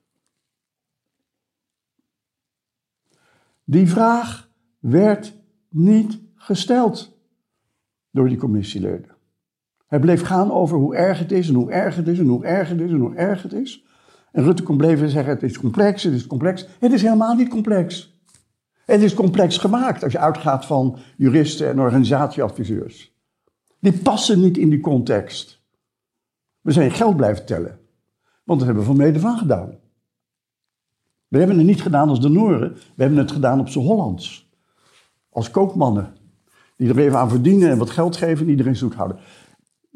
Die 3.64 3.88
vraag 3.88 4.48
werd 4.78 5.34
niet 5.68 6.20
gesteld 6.34 7.18
door 8.10 8.28
die 8.28 8.38
commissieleden. 8.38 9.15
Hij 9.86 9.98
bleef 9.98 10.22
gaan 10.22 10.52
over 10.52 10.78
hoe 10.78 10.96
erg 10.96 11.18
het 11.18 11.32
is 11.32 11.48
en 11.48 11.54
hoe 11.54 11.70
erg 11.70 11.96
het 11.96 12.08
is 12.08 12.18
en 12.18 12.26
hoe 12.26 12.44
erg 12.44 12.68
het 12.68 12.80
is 12.80 12.90
en 12.90 12.98
hoe 12.98 13.14
erg 13.14 13.42
het 13.42 13.52
is. 13.52 13.84
En 14.32 14.44
Rutte 14.44 14.62
kon 14.62 14.76
blijven 14.76 15.08
zeggen: 15.08 15.32
het 15.32 15.42
is 15.42 15.58
complex, 15.58 16.02
het 16.02 16.12
is 16.12 16.26
complex. 16.26 16.66
Het 16.78 16.92
is 16.92 17.02
helemaal 17.02 17.34
niet 17.34 17.48
complex. 17.48 18.14
Het 18.84 19.02
is 19.02 19.14
complex 19.14 19.58
gemaakt 19.58 20.02
als 20.02 20.12
je 20.12 20.18
uitgaat 20.18 20.66
van 20.66 20.98
juristen 21.16 21.68
en 21.68 21.80
organisatieadviseurs. 21.80 23.14
Die 23.80 23.92
passen 23.92 24.40
niet 24.40 24.56
in 24.56 24.70
die 24.70 24.80
context. 24.80 25.64
We 26.60 26.72
zijn 26.72 26.90
geld 26.90 27.16
blijven 27.16 27.46
tellen, 27.46 27.78
want 28.44 28.58
dat 28.58 28.68
hebben 28.68 28.86
we 28.86 28.90
van 28.90 28.96
mede 28.96 29.20
van 29.20 29.38
gedaan. 29.38 29.74
We 31.28 31.38
hebben 31.38 31.56
het 31.56 31.66
niet 31.66 31.82
gedaan 31.82 32.08
als 32.08 32.20
de 32.20 32.28
Nooren, 32.28 32.72
we 32.72 33.02
hebben 33.02 33.18
het 33.18 33.32
gedaan 33.32 33.60
op 33.60 33.68
z'n 33.68 33.78
Hollands. 33.78 34.50
Als 35.30 35.50
koopmannen, 35.50 36.16
die 36.76 36.88
er 36.88 36.98
even 36.98 37.18
aan 37.18 37.30
verdienen 37.30 37.70
en 37.70 37.78
wat 37.78 37.90
geld 37.90 38.16
geven 38.16 38.44
en 38.44 38.50
iedereen 38.50 38.76
zoet 38.76 38.94
houden. 38.94 39.18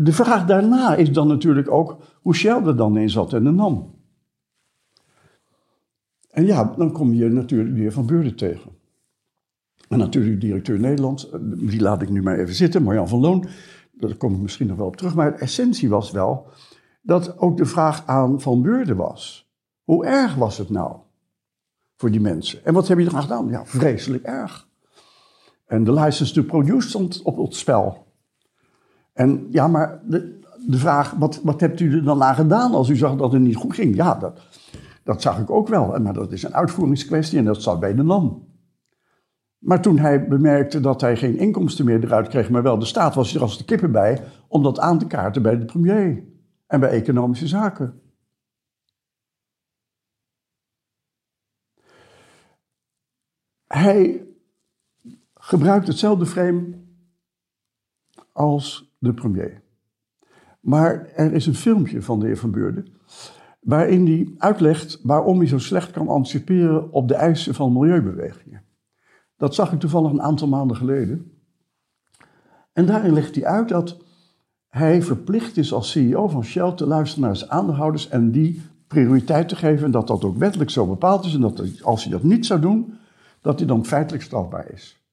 De 0.02 0.12
vraag 0.12 0.46
daarna 0.46 0.94
is 0.94 1.12
dan 1.12 1.28
natuurlijk 1.28 1.70
ook 1.70 1.96
hoe 2.22 2.34
Shell 2.34 2.66
er 2.66 2.76
dan 2.76 2.96
in 2.96 3.10
zat 3.10 3.32
en 3.32 3.44
de 3.44 3.50
NAM. 3.50 3.94
En 6.30 6.46
ja, 6.46 6.74
dan 6.76 6.92
kom 6.92 7.12
je 7.12 7.28
natuurlijk 7.28 7.74
weer 7.74 7.92
Van 7.92 8.06
Beurden 8.06 8.36
tegen. 8.36 8.70
En 9.88 9.98
natuurlijk 9.98 10.40
directeur 10.40 10.80
Nederland, 10.80 11.30
die 11.40 11.80
laat 11.80 12.02
ik 12.02 12.10
nu 12.10 12.22
maar 12.22 12.38
even 12.38 12.54
zitten, 12.54 12.82
Marjan 12.82 13.08
van 13.08 13.20
Loon. 13.20 13.46
Daar 13.92 14.14
kom 14.14 14.34
ik 14.34 14.40
misschien 14.40 14.66
nog 14.66 14.76
wel 14.76 14.86
op 14.86 14.96
terug. 14.96 15.14
Maar 15.14 15.32
de 15.32 15.38
essentie 15.38 15.88
was 15.88 16.10
wel 16.10 16.46
dat 17.02 17.38
ook 17.38 17.56
de 17.56 17.66
vraag 17.66 18.06
aan 18.06 18.40
Van 18.40 18.62
Beurden 18.62 18.96
was. 18.96 19.50
Hoe 19.84 20.06
erg 20.06 20.34
was 20.34 20.58
het 20.58 20.70
nou? 20.70 20.96
voor 22.00 22.10
die 22.10 22.20
mensen. 22.20 22.64
En 22.64 22.74
wat 22.74 22.88
heb 22.88 22.98
je 22.98 23.04
eraan 23.04 23.22
gedaan? 23.22 23.48
Ja, 23.48 23.66
vreselijk 23.66 24.24
erg. 24.24 24.68
En 25.66 25.84
de 25.84 25.92
license 25.92 26.32
to 26.32 26.42
produce 26.42 26.88
stond 26.88 27.22
op 27.22 27.36
het 27.36 27.54
spel. 27.54 28.06
En 29.20 29.46
ja, 29.50 29.68
maar 29.68 30.00
de, 30.04 30.38
de 30.66 30.78
vraag, 30.78 31.10
wat, 31.10 31.40
wat 31.42 31.60
hebt 31.60 31.80
u 31.80 31.96
er 31.96 32.04
dan 32.04 32.22
aan 32.22 32.34
gedaan 32.34 32.72
als 32.72 32.88
u 32.88 32.96
zag 32.96 33.16
dat 33.16 33.32
het 33.32 33.42
niet 33.42 33.56
goed 33.56 33.74
ging? 33.74 33.96
Ja, 33.96 34.14
dat, 34.14 34.40
dat 35.04 35.22
zag 35.22 35.40
ik 35.40 35.50
ook 35.50 35.68
wel. 35.68 36.00
Maar 36.00 36.12
dat 36.12 36.32
is 36.32 36.42
een 36.42 36.54
uitvoeringskwestie 36.54 37.38
en 37.38 37.44
dat 37.44 37.62
zat 37.62 37.80
bij 37.80 37.94
de 37.94 38.02
NAM. 38.02 38.48
Maar 39.58 39.82
toen 39.82 39.98
hij 39.98 40.28
bemerkte 40.28 40.80
dat 40.80 41.00
hij 41.00 41.16
geen 41.16 41.38
inkomsten 41.38 41.84
meer 41.84 42.04
eruit 42.04 42.28
kreeg, 42.28 42.50
maar 42.50 42.62
wel 42.62 42.78
de 42.78 42.84
staat, 42.84 43.14
was 43.14 43.34
er 43.34 43.40
als 43.40 43.58
de 43.58 43.64
kippen 43.64 43.92
bij 43.92 44.22
om 44.48 44.62
dat 44.62 44.78
aan 44.78 44.98
te 44.98 45.06
kaarten 45.06 45.42
bij 45.42 45.58
de 45.58 45.64
premier 45.64 46.24
en 46.66 46.80
bij 46.80 46.90
economische 46.90 47.46
zaken. 47.46 48.00
Hij 53.66 54.26
gebruikt 55.34 55.86
hetzelfde 55.86 56.26
frame 56.26 56.78
als 58.32 58.89
de 59.00 59.14
premier. 59.14 59.62
Maar 60.60 61.06
er 61.06 61.32
is 61.32 61.46
een 61.46 61.54
filmpje 61.54 62.02
van 62.02 62.20
de 62.20 62.26
heer 62.26 62.36
Van 62.36 62.50
Beurden 62.50 62.86
waarin 63.60 64.06
hij 64.06 64.34
uitlegt 64.38 65.00
waarom 65.02 65.38
hij 65.38 65.46
zo 65.46 65.58
slecht 65.58 65.90
kan 65.90 66.08
anticiperen 66.08 66.92
op 66.92 67.08
de 67.08 67.14
eisen 67.14 67.54
van 67.54 67.72
milieubewegingen. 67.72 68.64
Dat 69.36 69.54
zag 69.54 69.72
ik 69.72 69.80
toevallig 69.80 70.10
een 70.10 70.22
aantal 70.22 70.48
maanden 70.48 70.76
geleden. 70.76 71.32
En 72.72 72.86
daarin 72.86 73.12
legt 73.12 73.34
hij 73.34 73.44
uit 73.44 73.68
dat 73.68 74.04
hij 74.68 75.02
verplicht 75.02 75.56
is 75.56 75.72
als 75.72 75.90
CEO 75.90 76.28
van 76.28 76.44
Shell 76.44 76.72
te 76.72 76.86
luisteren 76.86 77.24
naar 77.24 77.36
zijn 77.36 77.50
aandeelhouders 77.50 78.08
en 78.08 78.30
die 78.30 78.62
prioriteit 78.86 79.48
te 79.48 79.56
geven 79.56 79.84
en 79.84 79.90
dat 79.90 80.06
dat 80.06 80.24
ook 80.24 80.36
wettelijk 80.36 80.70
zo 80.70 80.86
bepaald 80.86 81.24
is 81.24 81.34
en 81.34 81.40
dat 81.40 81.82
als 81.82 82.02
hij 82.02 82.12
dat 82.12 82.22
niet 82.22 82.46
zou 82.46 82.60
doen, 82.60 82.98
dat 83.40 83.58
hij 83.58 83.68
dan 83.68 83.86
feitelijk 83.86 84.24
strafbaar 84.24 84.70
is. 84.70 85.04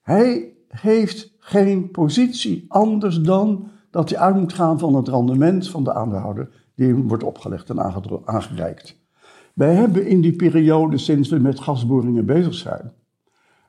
Hij 0.00 0.54
heeft 0.70 1.34
geen 1.38 1.90
positie 1.90 2.64
anders 2.68 3.20
dan 3.20 3.68
dat 3.90 4.10
hij 4.10 4.18
uit 4.18 4.36
moet 4.36 4.52
gaan 4.52 4.78
van 4.78 4.94
het 4.94 5.08
rendement 5.08 5.68
van 5.68 5.84
de 5.84 5.94
aandeelhouder 5.94 6.48
die 6.74 6.94
wordt 6.94 7.22
opgelegd 7.22 7.70
en 7.70 7.80
aangereikt. 8.24 8.98
Wij 9.54 9.74
hebben 9.74 10.06
in 10.06 10.20
die 10.20 10.36
periode, 10.36 10.98
sinds 10.98 11.28
we 11.28 11.38
met 11.38 11.60
gasboringen 11.60 12.26
bezig 12.26 12.54
zijn, 12.54 12.92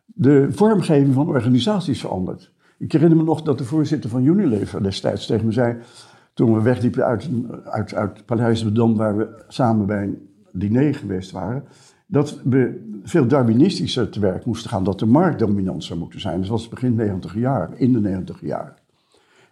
de 0.06 0.48
vormgeving 0.52 1.14
van 1.14 1.28
organisaties 1.28 2.00
veranderd. 2.00 2.52
Ik 2.78 2.92
herinner 2.92 3.18
me 3.18 3.24
nog 3.24 3.42
dat 3.42 3.58
de 3.58 3.64
voorzitter 3.64 4.10
van 4.10 4.26
Unilever 4.26 4.84
destijds 4.84 5.26
tegen 5.26 5.46
me 5.46 5.52
zei, 5.52 5.78
toen 6.34 6.54
we 6.54 6.62
wegliepen 6.62 7.06
uit, 7.06 7.30
uit, 7.64 7.94
uit 7.94 8.26
Paleis 8.26 8.64
de 8.64 8.72
Dom, 8.72 8.96
waar 8.96 9.18
we 9.18 9.44
samen 9.48 9.86
bij 9.86 10.04
een 10.04 10.30
diner 10.52 10.96
geweest 10.96 11.32
waren, 11.32 11.64
dat 12.12 12.40
we 12.44 12.90
veel 13.04 13.28
Darwinistischer 13.28 14.10
te 14.10 14.20
werk 14.20 14.46
moesten 14.46 14.70
gaan, 14.70 14.84
dat 14.84 15.00
de 15.00 15.06
markt 15.06 15.40
dominant 15.40 15.84
zou 15.84 16.00
moeten 16.00 16.20
zijn. 16.20 16.40
Dat 16.40 16.50
was 16.50 16.70
begin 16.70 16.96
90 16.96 17.36
jaar, 17.36 17.70
in 17.76 17.94
de 17.94 18.00
90 18.00 18.42
jaar. 18.42 18.76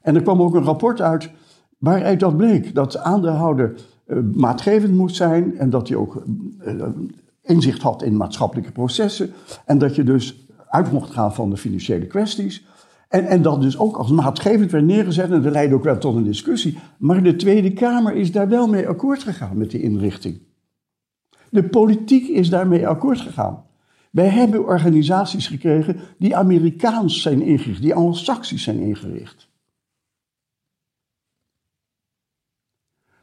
En 0.01 0.15
er 0.15 0.21
kwam 0.21 0.41
ook 0.41 0.55
een 0.55 0.63
rapport 0.63 1.01
uit 1.01 1.29
waaruit 1.77 2.19
dat 2.19 2.37
bleek, 2.37 2.75
dat 2.75 2.91
de 2.91 2.99
aandeelhouder 2.99 3.75
uh, 4.07 4.17
maatgevend 4.33 4.93
moest 4.93 5.15
zijn 5.15 5.57
en 5.57 5.69
dat 5.69 5.87
hij 5.87 5.97
ook 5.97 6.23
uh, 6.65 6.83
inzicht 7.41 7.81
had 7.81 8.03
in 8.03 8.17
maatschappelijke 8.17 8.71
processen 8.71 9.31
en 9.65 9.77
dat 9.77 9.95
je 9.95 10.03
dus 10.03 10.47
uit 10.67 10.91
mocht 10.91 11.11
gaan 11.11 11.33
van 11.33 11.49
de 11.49 11.57
financiële 11.57 12.05
kwesties. 12.05 12.65
En, 13.07 13.25
en 13.25 13.41
dat 13.41 13.61
dus 13.61 13.77
ook 13.77 13.97
als 13.97 14.11
maatgevend 14.11 14.71
werd 14.71 14.85
neergezet 14.85 15.31
en 15.31 15.41
dat 15.41 15.51
leidde 15.51 15.75
ook 15.75 15.83
wel 15.83 15.97
tot 15.97 16.15
een 16.15 16.23
discussie. 16.23 16.77
Maar 16.97 17.23
de 17.23 17.35
Tweede 17.35 17.73
Kamer 17.73 18.15
is 18.15 18.31
daar 18.31 18.49
wel 18.49 18.67
mee 18.67 18.87
akkoord 18.87 19.23
gegaan 19.23 19.57
met 19.57 19.71
die 19.71 19.81
inrichting. 19.81 20.47
De 21.51 21.63
politiek 21.63 22.27
is 22.27 22.49
daarmee 22.49 22.87
akkoord 22.87 23.19
gegaan. 23.19 23.65
Wij 24.11 24.27
hebben 24.27 24.65
organisaties 24.65 25.47
gekregen 25.47 25.99
die 26.17 26.35
Amerikaans 26.35 27.21
zijn 27.21 27.41
ingericht, 27.41 27.81
die 27.81 27.93
Anglo-Saxisch 27.93 28.63
zijn 28.63 28.79
ingericht. 28.79 29.49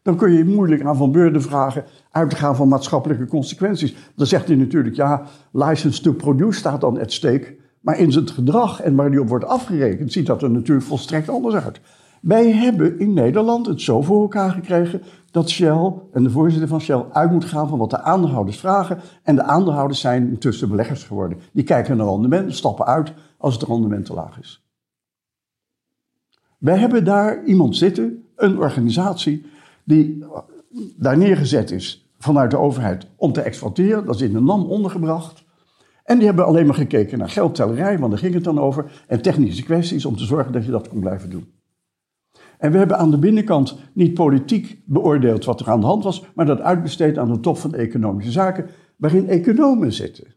Dan 0.02 0.16
kun 0.16 0.32
je 0.32 0.44
moeilijk 0.44 0.84
aan 0.84 0.96
Van 0.96 1.12
Beurden 1.12 1.42
vragen 1.42 1.84
uit 2.10 2.30
te 2.30 2.36
gaan 2.36 2.56
van 2.56 2.68
maatschappelijke 2.68 3.26
consequenties. 3.26 3.94
Dan 4.14 4.26
zegt 4.26 4.46
hij 4.46 4.56
natuurlijk, 4.56 4.96
ja, 4.96 5.26
license 5.52 6.02
to 6.02 6.12
produce 6.12 6.58
staat 6.58 6.80
dan 6.80 7.00
at 7.00 7.12
stake. 7.12 7.56
Maar 7.80 7.98
in 7.98 8.12
zijn 8.12 8.28
gedrag 8.28 8.80
en 8.80 8.94
waar 8.94 9.10
die 9.10 9.20
op 9.20 9.28
wordt 9.28 9.44
afgerekend, 9.44 10.12
ziet 10.12 10.26
dat 10.26 10.42
er 10.42 10.50
natuurlijk 10.50 10.86
volstrekt 10.86 11.28
anders 11.28 11.54
uit. 11.54 11.80
Wij 12.26 12.52
hebben 12.52 12.98
in 12.98 13.12
Nederland 13.12 13.66
het 13.66 13.80
zo 13.80 14.02
voor 14.02 14.20
elkaar 14.20 14.50
gekregen 14.50 15.02
dat 15.30 15.50
Shell 15.50 15.92
en 16.12 16.22
de 16.22 16.30
voorzitter 16.30 16.68
van 16.68 16.80
Shell 16.80 17.04
uit 17.12 17.30
moet 17.30 17.44
gaan 17.44 17.68
van 17.68 17.78
wat 17.78 17.90
de 17.90 18.00
aandeelhouders 18.00 18.58
vragen. 18.58 19.00
En 19.22 19.34
de 19.34 19.42
aandeelhouders 19.42 20.00
zijn 20.00 20.28
intussen 20.28 20.68
beleggers 20.68 21.04
geworden. 21.04 21.38
Die 21.52 21.64
kijken 21.64 21.96
naar 21.96 22.06
rendement, 22.06 22.54
stappen 22.54 22.86
uit 22.86 23.12
als 23.38 23.54
het 23.54 23.62
rendement 23.62 24.04
te 24.04 24.14
laag 24.14 24.38
is. 24.38 24.66
Wij 26.58 26.78
hebben 26.78 27.04
daar 27.04 27.44
iemand 27.44 27.76
zitten, 27.76 28.24
een 28.36 28.58
organisatie, 28.58 29.46
die 29.84 30.24
daar 30.96 31.18
neergezet 31.18 31.70
is 31.70 32.10
vanuit 32.18 32.50
de 32.50 32.58
overheid 32.58 33.06
om 33.16 33.32
te 33.32 33.40
exploiteren. 33.40 34.06
Dat 34.06 34.14
is 34.14 34.20
in 34.20 34.32
de 34.32 34.40
NAM 34.40 34.64
ondergebracht. 34.64 35.44
En 36.04 36.16
die 36.16 36.26
hebben 36.26 36.46
alleen 36.46 36.66
maar 36.66 36.74
gekeken 36.74 37.18
naar 37.18 37.30
geldtellerij, 37.30 37.98
want 37.98 38.10
daar 38.10 38.20
ging 38.20 38.34
het 38.34 38.44
dan 38.44 38.60
over, 38.60 39.04
en 39.06 39.22
technische 39.22 39.62
kwesties 39.62 40.04
om 40.04 40.16
te 40.16 40.24
zorgen 40.24 40.52
dat 40.52 40.64
je 40.64 40.70
dat 40.70 40.88
kon 40.88 41.00
blijven 41.00 41.30
doen. 41.30 41.54
En 42.58 42.72
we 42.72 42.78
hebben 42.78 42.98
aan 42.98 43.10
de 43.10 43.18
binnenkant 43.18 43.78
niet 43.92 44.14
politiek 44.14 44.82
beoordeeld 44.84 45.44
wat 45.44 45.60
er 45.60 45.70
aan 45.70 45.80
de 45.80 45.86
hand 45.86 46.04
was, 46.04 46.26
maar 46.34 46.46
dat 46.46 46.60
uitbesteed 46.60 47.18
aan 47.18 47.32
de 47.32 47.40
top 47.40 47.58
van 47.58 47.74
economische 47.74 48.30
zaken, 48.30 48.66
waarin 48.96 49.28
economen 49.28 49.92
zitten. 49.92 50.34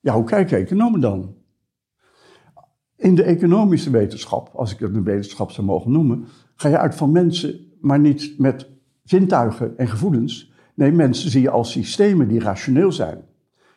Ja, 0.00 0.14
hoe 0.14 0.24
kijken 0.24 0.58
economen 0.58 1.00
dan? 1.00 1.34
In 2.96 3.14
de 3.14 3.22
economische 3.22 3.90
wetenschap, 3.90 4.50
als 4.54 4.72
ik 4.72 4.78
het 4.78 4.94
een 4.94 5.04
wetenschap 5.04 5.50
zou 5.50 5.66
mogen 5.66 5.92
noemen, 5.92 6.26
ga 6.54 6.68
je 6.68 6.78
uit 6.78 6.94
van 6.94 7.12
mensen, 7.12 7.72
maar 7.80 7.98
niet 7.98 8.34
met 8.38 8.68
zintuigen 9.02 9.78
en 9.78 9.88
gevoelens. 9.88 10.52
Nee, 10.74 10.92
mensen 10.92 11.30
zie 11.30 11.42
je 11.42 11.50
als 11.50 11.70
systemen 11.70 12.28
die 12.28 12.40
rationeel 12.40 12.92
zijn. 12.92 13.24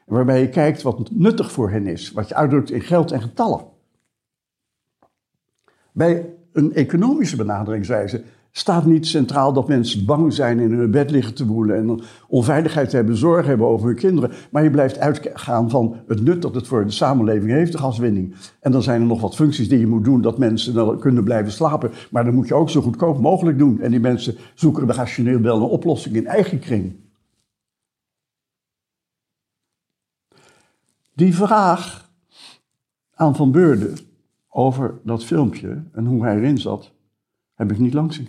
Waarbij 0.06 0.42
je 0.42 0.50
kijkt 0.50 0.82
wat 0.82 1.12
nuttig 1.12 1.52
voor 1.52 1.70
hen 1.70 1.88
is, 1.88 2.12
wat 2.12 2.28
je 2.28 2.36
uitdrukt 2.36 2.72
in 2.72 2.82
geld 2.82 3.12
en 3.12 3.22
getallen. 3.22 3.66
Bij 5.92 6.34
een 6.54 6.74
economische 6.74 7.36
benaderingswijze 7.36 8.24
staat 8.52 8.86
niet 8.86 9.08
centraal 9.08 9.54
dat 9.54 9.68
mensen 9.68 10.06
bang 10.06 10.34
zijn 10.34 10.60
in 10.60 10.72
hun 10.72 10.92
bed 10.92 11.12
liggen 11.12 11.34
te 11.34 11.46
woelen 11.46 11.76
en 11.76 12.02
onveiligheid 12.28 12.92
hebben, 12.92 13.18
zorgen 13.18 13.48
hebben 13.48 13.68
over 13.68 13.88
hun 13.88 13.96
kinderen. 13.96 14.32
Maar 14.52 14.64
je 14.64 14.70
blijft 14.70 15.00
uitgaan 15.00 15.70
van 15.70 15.96
het 16.08 16.24
nut 16.24 16.42
dat 16.42 16.56
het 16.56 16.68
voor 16.68 16.86
de 16.86 16.92
samenleving 16.92 17.52
heeft, 17.52 17.72
de 17.72 17.78
gaswinning. 17.78 18.36
En 18.60 18.72
dan 18.72 18.84
zijn 18.84 19.02
er 19.02 19.08
nog 19.08 19.22
wat 19.22 19.36
functies 19.36 19.70
die 19.70 19.80
je 19.80 19.88
moet 19.88 20.04
doen, 20.04 20.22
dat 20.22 20.38
mensen 20.38 20.74
dan 20.74 21.00
kunnen 21.00 21.24
blijven 21.24 21.52
slapen. 21.52 21.92
Maar 22.10 22.24
dan 22.24 22.34
moet 22.34 22.48
je 22.48 22.54
ook 22.54 22.70
zo 22.70 22.82
goedkoop 22.82 23.20
mogelijk 23.20 23.58
doen. 23.58 23.80
En 23.82 23.92
die 23.92 24.00
mensen 24.00 24.36
zoeken 24.56 24.92
rationeel 24.92 25.42
wel 25.42 25.56
een 25.56 25.62
oplossing 25.62 26.16
in 26.16 26.28
eigen 26.28 26.60
kring. 26.60 26.96
Die 31.16 31.36
vraag 31.36 32.10
aan 33.14 33.36
Van 33.36 33.52
Beurden 33.52 33.98
over 34.54 35.00
dat 35.04 35.26
filmpje 35.26 35.84
en 35.92 36.06
hoe 36.06 36.24
hij 36.24 36.36
erin 36.36 36.58
zat, 36.58 36.94
heb 37.54 37.72
ik 37.72 37.80
niet 37.80 37.94
langs 37.94 38.16
zien. 38.16 38.28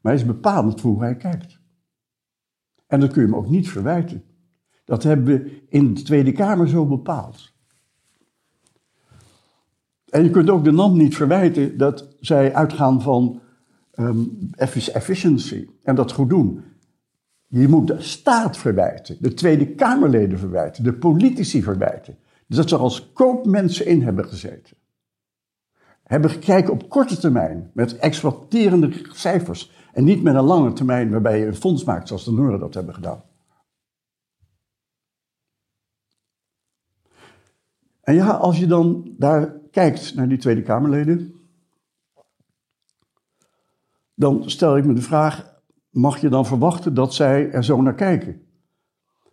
Maar 0.00 0.12
hij 0.12 0.14
is 0.14 0.24
voor 0.80 0.90
hoe 0.90 1.00
hij 1.00 1.16
kijkt. 1.16 1.58
En 2.86 3.00
dat 3.00 3.12
kun 3.12 3.22
je 3.22 3.28
hem 3.28 3.36
ook 3.36 3.48
niet 3.48 3.68
verwijten. 3.68 4.24
Dat 4.84 5.02
hebben 5.02 5.24
we 5.24 5.62
in 5.68 5.94
de 5.94 6.02
Tweede 6.02 6.32
Kamer 6.32 6.68
zo 6.68 6.86
bepaald. 6.86 7.52
En 10.08 10.24
je 10.24 10.30
kunt 10.30 10.50
ook 10.50 10.64
de 10.64 10.70
NAM 10.70 10.96
niet 10.96 11.16
verwijten 11.16 11.78
dat 11.78 12.16
zij 12.20 12.54
uitgaan 12.54 13.02
van 13.02 13.40
um, 13.94 14.50
efficiency 14.92 15.68
en 15.82 15.94
dat 15.94 16.12
goed 16.12 16.28
doen. 16.28 16.62
Je 17.46 17.68
moet 17.68 17.86
de 17.86 18.00
staat 18.00 18.56
verwijten, 18.56 19.16
de 19.20 19.34
Tweede 19.34 19.74
Kamerleden 19.74 20.38
verwijten, 20.38 20.84
de 20.84 20.92
politici 20.92 21.62
verwijten. 21.62 22.18
Dus 22.50 22.58
dat 22.58 22.68
ze 22.68 22.76
als 22.76 23.12
koopmensen 23.12 23.86
in 23.86 24.02
hebben 24.02 24.24
gezeten. 24.24 24.76
Hebben 26.02 26.30
gekeken 26.30 26.72
op 26.72 26.88
korte 26.88 27.18
termijn, 27.18 27.70
met 27.74 27.96
exploiterende 27.96 29.08
cijfers. 29.12 29.72
En 29.92 30.04
niet 30.04 30.22
met 30.22 30.34
een 30.34 30.44
lange 30.44 30.72
termijn 30.72 31.10
waarbij 31.10 31.38
je 31.38 31.46
een 31.46 31.54
fonds 31.54 31.84
maakt 31.84 32.08
zoals 32.08 32.24
de 32.24 32.32
Noorden 32.32 32.60
dat 32.60 32.74
hebben 32.74 32.94
gedaan. 32.94 33.22
En 38.00 38.14
ja, 38.14 38.30
als 38.30 38.58
je 38.58 38.66
dan 38.66 39.14
daar 39.18 39.56
kijkt 39.70 40.14
naar 40.14 40.28
die 40.28 40.38
Tweede 40.38 40.62
Kamerleden, 40.62 41.34
dan 44.14 44.50
stel 44.50 44.76
ik 44.76 44.84
me 44.84 44.92
de 44.92 45.02
vraag, 45.02 45.60
mag 45.90 46.20
je 46.20 46.28
dan 46.28 46.46
verwachten 46.46 46.94
dat 46.94 47.14
zij 47.14 47.50
er 47.50 47.64
zo 47.64 47.82
naar 47.82 47.94
kijken? 47.94 48.49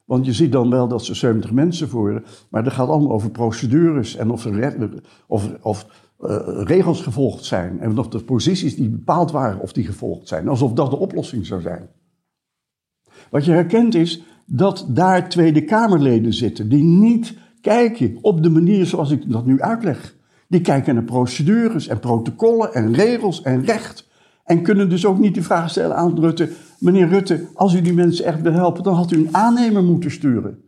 Want 0.08 0.26
je 0.26 0.34
ziet 0.34 0.52
dan 0.52 0.70
wel 0.70 0.88
dat 0.88 1.06
ze 1.06 1.16
70 1.16 1.52
mensen 1.52 1.90
voeren, 1.90 2.24
maar 2.50 2.64
dat 2.64 2.74
gaat 2.74 2.88
allemaal 2.88 3.12
over 3.12 3.30
procedures 3.30 4.16
en 4.16 4.30
of, 4.32 4.48
of, 5.28 5.50
of 5.62 5.88
uh, 6.20 6.38
regels 6.64 7.02
gevolgd 7.02 7.46
zijn. 7.46 7.80
En 7.80 7.98
of 7.98 8.08
de 8.08 8.24
posities 8.24 8.76
die 8.76 8.90
bepaald 8.90 9.32
waren, 9.32 9.60
of 9.60 9.74
die 9.74 9.86
gevolgd 9.86 10.28
zijn. 10.28 10.48
Alsof 10.48 10.74
dat 10.74 10.90
de 10.90 10.98
oplossing 10.98 11.46
zou 11.46 11.62
zijn. 11.62 11.90
Wat 13.30 13.46
je 13.46 13.52
herkent 13.52 13.96
is 13.96 14.24
dat 14.46 14.86
daar 14.90 15.30
Tweede 15.30 15.64
Kamerleden 15.64 16.34
zitten 16.34 16.70
die 16.70 16.84
niet 16.84 17.34
kijken 17.62 18.18
op 18.22 18.44
de 18.44 18.50
manier 18.50 18.86
zoals 18.86 19.12
ik 19.12 19.32
dat 19.32 19.46
nu 19.46 19.62
uitleg. 19.62 20.16
Die 20.48 20.62
kijken 20.62 20.94
naar 20.94 21.04
procedures 21.04 21.88
en 21.88 22.00
protocollen 22.00 22.74
en 22.74 22.94
regels 22.94 23.42
en 23.42 23.66
recht. 23.66 24.08
En 24.44 24.62
kunnen 24.62 24.90
dus 24.90 25.06
ook 25.06 25.20
niet 25.20 25.36
de 25.36 25.44
vraag 25.44 25.70
stellen 25.70 25.96
aan 25.96 26.20
Rutte: 26.20 26.50
meneer 26.80 27.08
Rutte, 27.08 27.48
als 27.54 27.74
u 27.74 27.82
die 27.82 27.94
mensen 27.94 28.26
echt 28.26 28.42
wil 28.42 28.54
helpen, 28.54 28.84
dan 28.84 28.96
had 28.96 29.12
u 29.12 29.18
een 29.18 29.36
aannemer 29.36 29.84
moeten 29.84 30.12
sturen. 30.12 30.62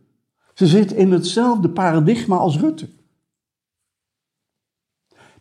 Ze 0.54 0.66
zitten 0.66 0.96
in 0.96 1.12
hetzelfde 1.12 1.68
paradigma 1.68 2.36
als 2.36 2.58
Rutte. 2.58 2.88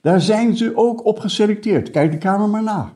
Daar 0.01 0.21
zijn 0.21 0.57
ze 0.57 0.71
ook 0.75 1.05
op 1.05 1.19
geselecteerd. 1.19 1.91
Kijk 1.91 2.11
de 2.11 2.17
Kamer 2.17 2.49
maar 2.49 2.63
na. 2.63 2.93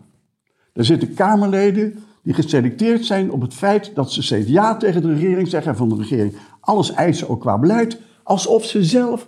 Er 0.73 0.86
zitten 0.86 1.13
Kamerleden 1.13 2.03
die 2.23 2.33
geselecteerd 2.33 3.05
zijn 3.05 3.31
op 3.31 3.41
het 3.41 3.53
feit 3.53 3.95
dat 3.95 4.12
ze 4.12 4.23
steeds 4.23 4.49
ja 4.49 4.77
tegen 4.77 5.01
de 5.01 5.13
regering 5.13 5.47
zeggen 5.47 5.71
en 5.71 5.77
van 5.77 5.89
de 5.89 5.95
regering 5.95 6.36
alles 6.59 6.91
eisen, 6.91 7.29
ook 7.29 7.41
qua 7.41 7.57
beleid, 7.57 7.99
alsof 8.23 8.65
ze 8.65 8.83
zelf 8.83 9.27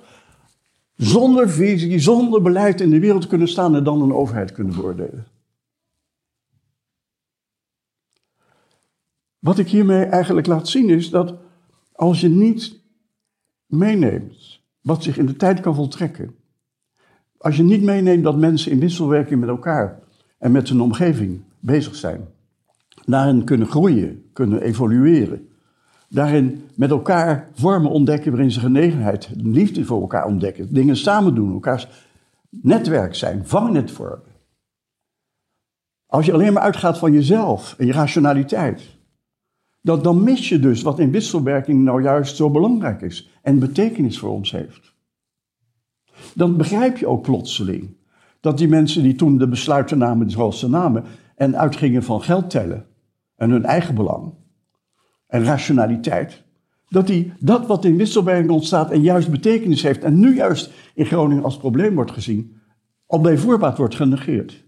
zonder 0.95 1.49
visie, 1.49 1.99
zonder 1.99 2.41
beleid 2.41 2.81
in 2.81 2.89
de 2.89 2.99
wereld 2.99 3.27
kunnen 3.27 3.47
staan 3.47 3.75
en 3.75 3.83
dan 3.83 4.01
een 4.01 4.13
overheid 4.13 4.51
kunnen 4.51 4.75
beoordelen. 4.75 5.25
Wat 9.45 9.57
ik 9.57 9.67
hiermee 9.67 10.03
eigenlijk 10.03 10.47
laat 10.47 10.67
zien 10.67 10.89
is 10.89 11.09
dat 11.09 11.33
als 11.91 12.21
je 12.21 12.29
niet 12.29 12.81
meeneemt 13.65 14.61
wat 14.81 15.03
zich 15.03 15.17
in 15.17 15.25
de 15.25 15.35
tijd 15.35 15.59
kan 15.59 15.75
voltrekken, 15.75 16.35
als 17.37 17.55
je 17.57 17.63
niet 17.63 17.83
meeneemt 17.83 18.23
dat 18.23 18.37
mensen 18.37 18.71
in 18.71 18.79
wisselwerking 18.79 19.39
met 19.39 19.49
elkaar 19.49 19.99
en 20.37 20.51
met 20.51 20.69
hun 20.69 20.81
omgeving 20.81 21.41
bezig 21.59 21.95
zijn, 21.95 22.27
daarin 23.05 23.43
kunnen 23.43 23.67
groeien, 23.67 24.29
kunnen 24.33 24.61
evolueren, 24.61 25.47
daarin 26.09 26.63
met 26.75 26.89
elkaar 26.89 27.49
vormen 27.53 27.91
ontdekken 27.91 28.31
waarin 28.31 28.51
ze 28.51 28.59
genegenheid, 28.59 29.29
liefde 29.35 29.85
voor 29.85 30.01
elkaar 30.01 30.25
ontdekken, 30.25 30.73
dingen 30.73 30.97
samen 30.97 31.35
doen, 31.35 31.53
elkaars 31.53 31.87
netwerk 32.49 33.15
zijn, 33.15 33.45
vangnet 33.45 33.91
vormen. 33.91 34.33
Als 36.05 36.25
je 36.25 36.33
alleen 36.33 36.53
maar 36.53 36.63
uitgaat 36.63 36.97
van 36.97 37.11
jezelf 37.11 37.75
en 37.77 37.85
je 37.85 37.91
rationaliteit, 37.91 38.93
dat, 39.85 40.03
dan 40.03 40.23
mis 40.23 40.49
je 40.49 40.59
dus 40.59 40.81
wat 40.81 40.99
in 40.99 41.11
wisselwerking 41.11 41.83
nou 41.83 42.01
juist 42.01 42.35
zo 42.35 42.49
belangrijk 42.49 43.01
is 43.01 43.29
en 43.41 43.59
betekenis 43.59 44.19
voor 44.19 44.29
ons 44.29 44.51
heeft. 44.51 44.93
Dan 46.33 46.57
begrijp 46.57 46.97
je 46.97 47.07
ook 47.07 47.21
plotseling 47.21 47.97
dat 48.39 48.57
die 48.57 48.67
mensen 48.67 49.03
die 49.03 49.15
toen 49.15 49.37
de 49.37 49.47
besluiten 49.47 49.97
namen 49.97 50.29
zoals 50.29 50.59
ze 50.59 50.69
namen 50.69 51.03
en 51.35 51.57
uitgingen 51.57 52.03
van 52.03 52.21
geld 52.21 52.49
tellen 52.49 52.85
en 53.35 53.49
hun 53.49 53.65
eigen 53.65 53.95
belang 53.95 54.33
en 55.27 55.43
rationaliteit, 55.43 56.43
dat 56.89 57.07
die 57.07 57.33
dat 57.39 57.67
wat 57.67 57.85
in 57.85 57.97
wisselwerking 57.97 58.51
ontstaat 58.51 58.91
en 58.91 59.01
juist 59.01 59.31
betekenis 59.31 59.83
heeft 59.83 60.03
en 60.03 60.19
nu 60.19 60.35
juist 60.35 60.71
in 60.93 61.05
Groningen 61.05 61.43
als 61.43 61.57
probleem 61.57 61.95
wordt 61.95 62.11
gezien, 62.11 62.61
al 63.05 63.21
bij 63.21 63.37
voorbaat 63.37 63.77
wordt 63.77 63.95
genegeerd. 63.95 64.63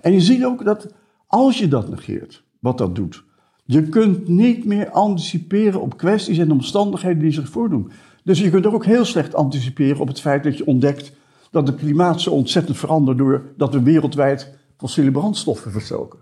En 0.00 0.12
je 0.12 0.20
ziet 0.20 0.44
ook 0.44 0.64
dat 0.64 0.94
als 1.26 1.58
je 1.58 1.68
dat 1.68 1.88
negeert, 1.88 2.48
wat 2.60 2.78
dat 2.78 2.94
doet. 2.94 3.24
Je 3.64 3.82
kunt 3.82 4.28
niet 4.28 4.64
meer 4.64 4.90
anticiperen 4.90 5.80
op 5.80 5.96
kwesties 5.96 6.38
en 6.38 6.50
omstandigheden 6.50 7.18
die 7.18 7.32
zich 7.32 7.48
voordoen. 7.48 7.90
Dus 8.24 8.38
je 8.40 8.50
kunt 8.50 8.66
ook 8.66 8.84
heel 8.84 9.04
slecht 9.04 9.34
anticiperen 9.34 10.00
op 10.00 10.08
het 10.08 10.20
feit 10.20 10.42
dat 10.44 10.56
je 10.56 10.66
ontdekt 10.66 11.12
dat 11.50 11.66
het 11.66 11.76
klimaat 11.76 12.20
zo 12.20 12.30
ontzettend 12.30 12.76
verandert 12.78 13.18
doordat 13.18 13.72
we 13.72 13.82
wereldwijd 13.82 14.58
fossiele 14.76 15.10
brandstoffen 15.10 15.72
verstoken. 15.72 16.18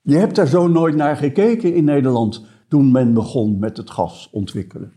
Je 0.00 0.16
hebt 0.16 0.34
daar 0.34 0.46
zo 0.46 0.68
nooit 0.68 0.94
naar 0.94 1.16
gekeken 1.16 1.74
in 1.74 1.84
Nederland 1.84 2.44
toen 2.68 2.90
men 2.90 3.14
begon 3.14 3.58
met 3.58 3.76
het 3.76 3.90
gas 3.90 4.28
ontwikkelen. 4.32 4.92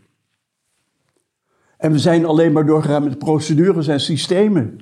En 1.76 1.92
we 1.92 1.98
zijn 1.98 2.24
alleen 2.24 2.52
maar 2.52 2.66
doorgegaan 2.66 3.04
met 3.04 3.18
procedures 3.18 3.86
en 3.86 4.00
systemen 4.00 4.80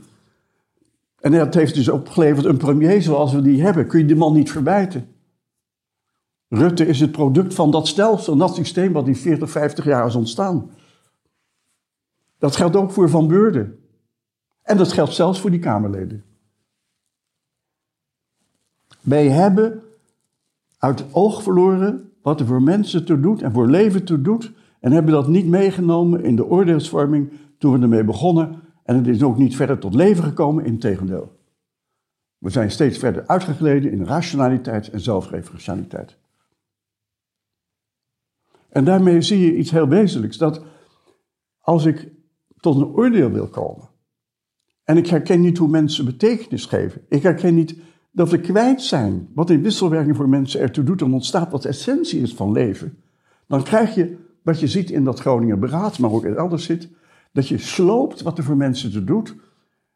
En 1.27 1.33
dat 1.33 1.55
heeft 1.55 1.75
dus 1.75 1.89
opgeleverd 1.89 2.45
een 2.45 2.57
premier 2.57 3.03
zoals 3.03 3.33
we 3.33 3.43
die 3.43 3.63
hebben. 3.63 3.87
Kun 3.87 3.99
je 3.99 4.07
die 4.07 4.17
man 4.17 4.33
niet 4.33 4.51
verbijten. 4.51 5.09
Rutte 6.49 6.87
is 6.87 7.01
het 7.01 7.13
product 7.13 7.55
van 7.55 7.71
dat 7.71 7.89
stelsel, 7.89 8.37
dat 8.37 8.55
systeem 8.55 8.93
wat 8.93 9.07
in 9.07 9.17
40, 9.17 9.51
50 9.51 9.85
jaar 9.85 10.07
is 10.07 10.15
ontstaan. 10.15 10.71
Dat 12.39 12.57
geldt 12.57 12.77
ook 12.77 12.91
voor 12.91 13.11
Van 13.11 13.29
Beurden. 13.29 13.79
En 14.63 14.77
dat 14.77 14.93
geldt 14.93 15.15
zelfs 15.15 15.41
voor 15.41 15.51
die 15.51 15.61
Kamerleden. 15.61 16.25
Wij 19.01 19.29
hebben 19.29 19.83
uit 20.79 20.99
het 20.99 21.15
oog 21.15 21.43
verloren 21.43 22.13
wat 22.23 22.41
er 22.41 22.47
voor 22.47 22.63
mensen 22.63 23.05
toe 23.05 23.21
doet 23.21 23.43
en 23.43 23.53
voor 23.53 23.69
leven 23.69 24.05
toe 24.05 24.23
doet. 24.23 24.53
En 24.81 24.93
hebben 24.93 25.13
dat 25.13 25.29
niet 25.29 25.47
meegenomen 25.47 26.25
in 26.25 26.37
de 26.37 26.47
oordeelsvorming 26.47 27.33
toen 27.59 27.73
we 27.73 27.83
ermee 27.83 28.05
begonnen. 28.05 28.63
En 28.87 28.97
het 28.97 29.07
is 29.07 29.23
ook 29.23 29.37
niet 29.37 29.57
verder 29.57 29.79
tot 29.79 29.95
leven 29.95 30.25
gekomen, 30.25 30.65
in 30.65 30.79
tegendeel. 30.79 31.39
We 32.39 32.51
zijn 32.51 32.71
steeds 32.71 32.99
verder 32.99 33.27
uitgegleden 33.27 33.93
in 33.93 34.05
rationaliteit 34.05 34.91
en 34.91 35.01
zelfreferentialiteit. 35.01 36.17
En 38.69 38.85
daarmee 38.85 39.23
zie 39.23 39.39
je 39.39 39.57
iets 39.57 39.71
heel 39.71 39.89
wezenlijks. 39.89 40.37
Dat 40.37 40.63
als 41.61 41.85
ik 41.85 42.09
tot 42.61 42.77
een 42.77 42.87
oordeel 42.87 43.31
wil 43.31 43.49
komen. 43.49 43.89
En 44.85 44.97
ik 44.97 45.07
herken 45.07 45.41
niet 45.41 45.59
hoe 45.59 45.69
mensen 45.69 46.05
betekenis 46.05 46.65
geven. 46.65 47.03
Ik 47.09 47.23
herken 47.23 47.55
niet 47.55 47.77
dat 48.11 48.31
we 48.31 48.41
kwijt 48.41 48.83
zijn 48.83 49.29
wat 49.35 49.51
in 49.51 49.63
wisselwerking 49.63 50.17
voor 50.17 50.29
mensen 50.29 50.61
ertoe 50.61 50.85
doet 50.85 51.01
en 51.01 51.13
ontstaat 51.13 51.51
wat 51.51 51.63
de 51.63 51.69
essentie 51.69 52.21
is 52.21 52.35
van 52.35 52.53
leven. 52.53 53.03
Dan 53.47 53.63
krijg 53.63 53.95
je 53.95 54.17
wat 54.43 54.61
je 54.61 54.69
ziet 54.69 54.91
in 54.91 55.05
dat 55.05 55.21
Groninger 55.21 55.59
Beraad, 55.59 55.99
maar 55.99 56.13
ook 56.13 56.25
elders 56.25 56.65
zit, 56.65 56.89
dat 57.37 57.49
je 57.49 57.59
sloopt 57.59 58.23
wat 58.23 58.39
er 58.39 58.45
voor 58.45 58.57
mensen 58.57 58.91
te 58.91 59.05
doet. 59.05 59.35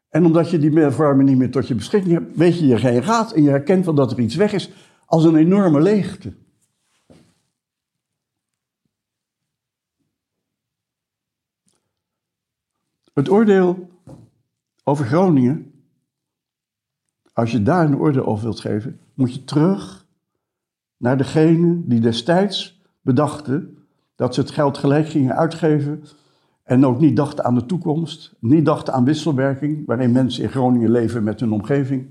En 0.09 0.25
omdat 0.25 0.49
je 0.49 0.59
die 0.59 0.89
vormen 0.89 1.25
niet 1.25 1.37
meer 1.37 1.51
tot 1.51 1.67
je 1.67 1.75
beschikking 1.75 2.13
hebt, 2.13 2.35
weet 2.35 2.59
je 2.59 2.65
je 2.65 2.77
geen 2.77 3.01
raad 3.01 3.31
en 3.31 3.43
je 3.43 3.49
herkent 3.49 3.85
wel 3.85 3.93
dat 3.93 4.11
er 4.11 4.19
iets 4.19 4.35
weg 4.35 4.53
is 4.53 4.71
als 5.05 5.23
een 5.23 5.35
enorme 5.35 5.81
leegte. 5.81 6.33
Het 13.13 13.29
oordeel 13.29 13.89
over 14.83 15.05
Groningen, 15.05 15.71
als 17.33 17.51
je 17.51 17.63
daar 17.63 17.85
een 17.85 17.97
oordeel 17.97 18.25
over 18.25 18.43
wilt 18.43 18.59
geven, 18.59 18.99
moet 19.13 19.33
je 19.33 19.43
terug 19.43 20.05
naar 20.97 21.17
degene 21.17 21.81
die 21.85 21.99
destijds 21.99 22.81
bedachten 23.01 23.77
dat 24.15 24.33
ze 24.33 24.41
het 24.41 24.51
geld 24.51 24.77
gelijk 24.77 25.07
gingen 25.07 25.35
uitgeven 25.35 26.03
en 26.71 26.85
ook 26.85 26.99
niet 26.99 27.15
dachten 27.15 27.45
aan 27.45 27.55
de 27.55 27.65
toekomst, 27.65 28.35
niet 28.39 28.65
dachten 28.65 28.93
aan 28.93 29.05
wisselwerking, 29.05 29.85
waarin 29.85 30.11
mensen 30.11 30.43
in 30.43 30.49
Groningen 30.49 30.91
leven 30.91 31.23
met 31.23 31.39
hun 31.39 31.51
omgeving. 31.51 32.05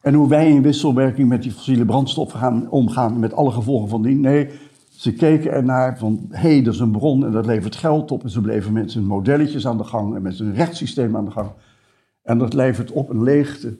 En 0.00 0.14
hoe 0.14 0.28
wij 0.28 0.50
in 0.50 0.62
wisselwerking 0.62 1.28
met 1.28 1.42
die 1.42 1.52
fossiele 1.52 1.84
brandstoffen 1.84 2.38
gaan 2.38 2.70
omgaan 2.70 3.18
met 3.18 3.32
alle 3.32 3.50
gevolgen 3.50 3.88
van 3.88 4.02
die. 4.02 4.16
Nee, 4.16 4.48
ze 4.90 5.12
keken 5.12 5.52
ernaar 5.52 5.98
van, 5.98 6.26
hé, 6.28 6.52
hey, 6.52 6.62
dat 6.62 6.74
is 6.74 6.80
een 6.80 6.90
bron 6.90 7.24
en 7.24 7.32
dat 7.32 7.46
levert 7.46 7.76
geld 7.76 8.10
op. 8.10 8.22
En 8.22 8.30
ze 8.30 8.40
bleven 8.40 8.72
met 8.72 8.92
hun 8.92 9.04
modelletjes 9.04 9.66
aan 9.66 9.78
de 9.78 9.84
gang 9.84 10.14
en 10.14 10.22
met 10.22 10.38
hun 10.38 10.54
rechtssysteem 10.54 11.16
aan 11.16 11.24
de 11.24 11.30
gang. 11.30 11.50
En 12.22 12.38
dat 12.38 12.52
levert 12.52 12.90
op 12.90 13.08
een 13.08 13.22
leegte 13.22 13.78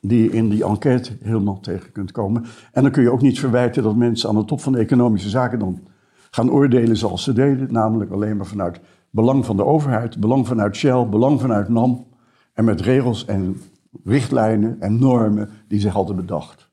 die 0.00 0.22
je 0.22 0.30
in 0.30 0.48
die 0.48 0.64
enquête 0.64 1.16
helemaal 1.20 1.60
tegen 1.60 1.92
kunt 1.92 2.12
komen. 2.12 2.44
En 2.72 2.82
dan 2.82 2.92
kun 2.92 3.02
je 3.02 3.12
ook 3.12 3.22
niet 3.22 3.38
verwijten 3.38 3.82
dat 3.82 3.96
mensen 3.96 4.28
aan 4.28 4.36
de 4.36 4.44
top 4.44 4.60
van 4.60 4.72
de 4.72 4.78
economische 4.78 5.28
zaken 5.28 5.58
dan 5.58 5.80
gaan 6.30 6.50
oordelen 6.50 6.96
zoals 6.96 7.22
ze 7.22 7.32
deden. 7.32 7.72
Namelijk 7.72 8.10
alleen 8.10 8.36
maar 8.36 8.46
vanuit 8.46 8.80
belang 9.10 9.44
van 9.44 9.56
de 9.56 9.64
overheid, 9.64 10.20
belang 10.20 10.46
vanuit 10.46 10.76
Shell, 10.76 11.08
belang 11.08 11.40
vanuit 11.40 11.68
NAM. 11.68 12.06
En 12.52 12.64
met 12.64 12.80
regels 12.80 13.24
en 13.24 13.60
richtlijnen 14.04 14.80
en 14.80 14.98
normen 14.98 15.50
die 15.68 15.80
zich 15.80 15.92
hadden 15.92 16.16
bedacht. 16.16 16.70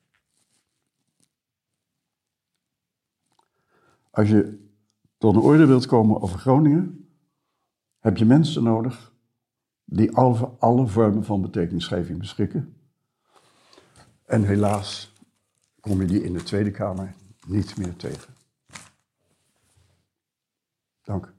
Als 4.12 4.30
je 4.30 4.72
tot 5.18 5.36
een 5.36 5.42
orde 5.42 5.66
wilt 5.66 5.86
komen 5.86 6.22
over 6.22 6.40
Groningen, 6.40 7.08
heb 8.00 8.18
je 8.18 8.26
mensen 8.26 8.64
nodig 8.64 9.14
die 9.86 10.16
over 10.16 10.50
alle 10.60 10.88
vormen 10.88 11.24
van 11.24 11.42
betekenisgeving 11.42 12.20
beschikken. 12.20 12.78
En 14.26 14.44
helaas 14.44 15.14
kom 15.80 16.02
je 16.02 16.08
die 16.08 16.24
in 16.24 16.34
de 16.34 16.44
Tweede 16.44 16.72
Kamer 16.72 17.14
niet 17.48 17.78
meer 17.78 17.96
tegen. 17.96 18.34
Dank. 21.04 21.34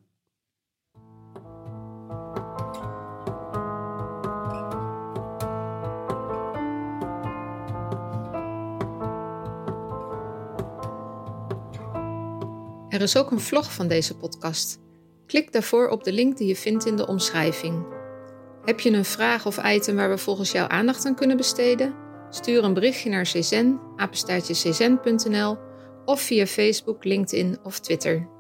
Er 12.89 13.01
is 13.01 13.17
ook 13.17 13.31
een 13.31 13.41
vlog 13.41 13.73
van 13.73 13.89
deze 13.89 14.17
podcast. 14.17 14.81
Klik 15.27 15.53
daarvoor 15.53 15.89
op 15.89 16.05
de 16.05 16.13
link 16.13 16.37
die 16.37 16.49
je 16.49 16.57
vindt 16.57 16.87
in 16.87 16.97
de 16.97 17.07
omschrijving. 17.07 17.87
Heb 18.65 18.81
je 18.81 18.91
een 18.91 19.05
vraag 19.05 19.47
of 19.47 19.65
item 19.65 19.97
waar 19.97 20.11
we 20.11 20.19
volgens 20.19 20.53
jou 20.53 20.71
aandacht 20.71 21.07
aan 21.07 21.15
kunnen 21.15 21.37
besteden? 21.37 21.95
Stuur 22.31 22.65
een 22.65 22.75
berichtje 22.75 23.11
naar 23.11 23.23
czen, 23.23 23.81
of 26.05 26.21
via 26.21 26.47
Facebook, 26.47 27.05
LinkedIn 27.05 27.59
of 27.63 27.81
Twitter. 27.81 28.34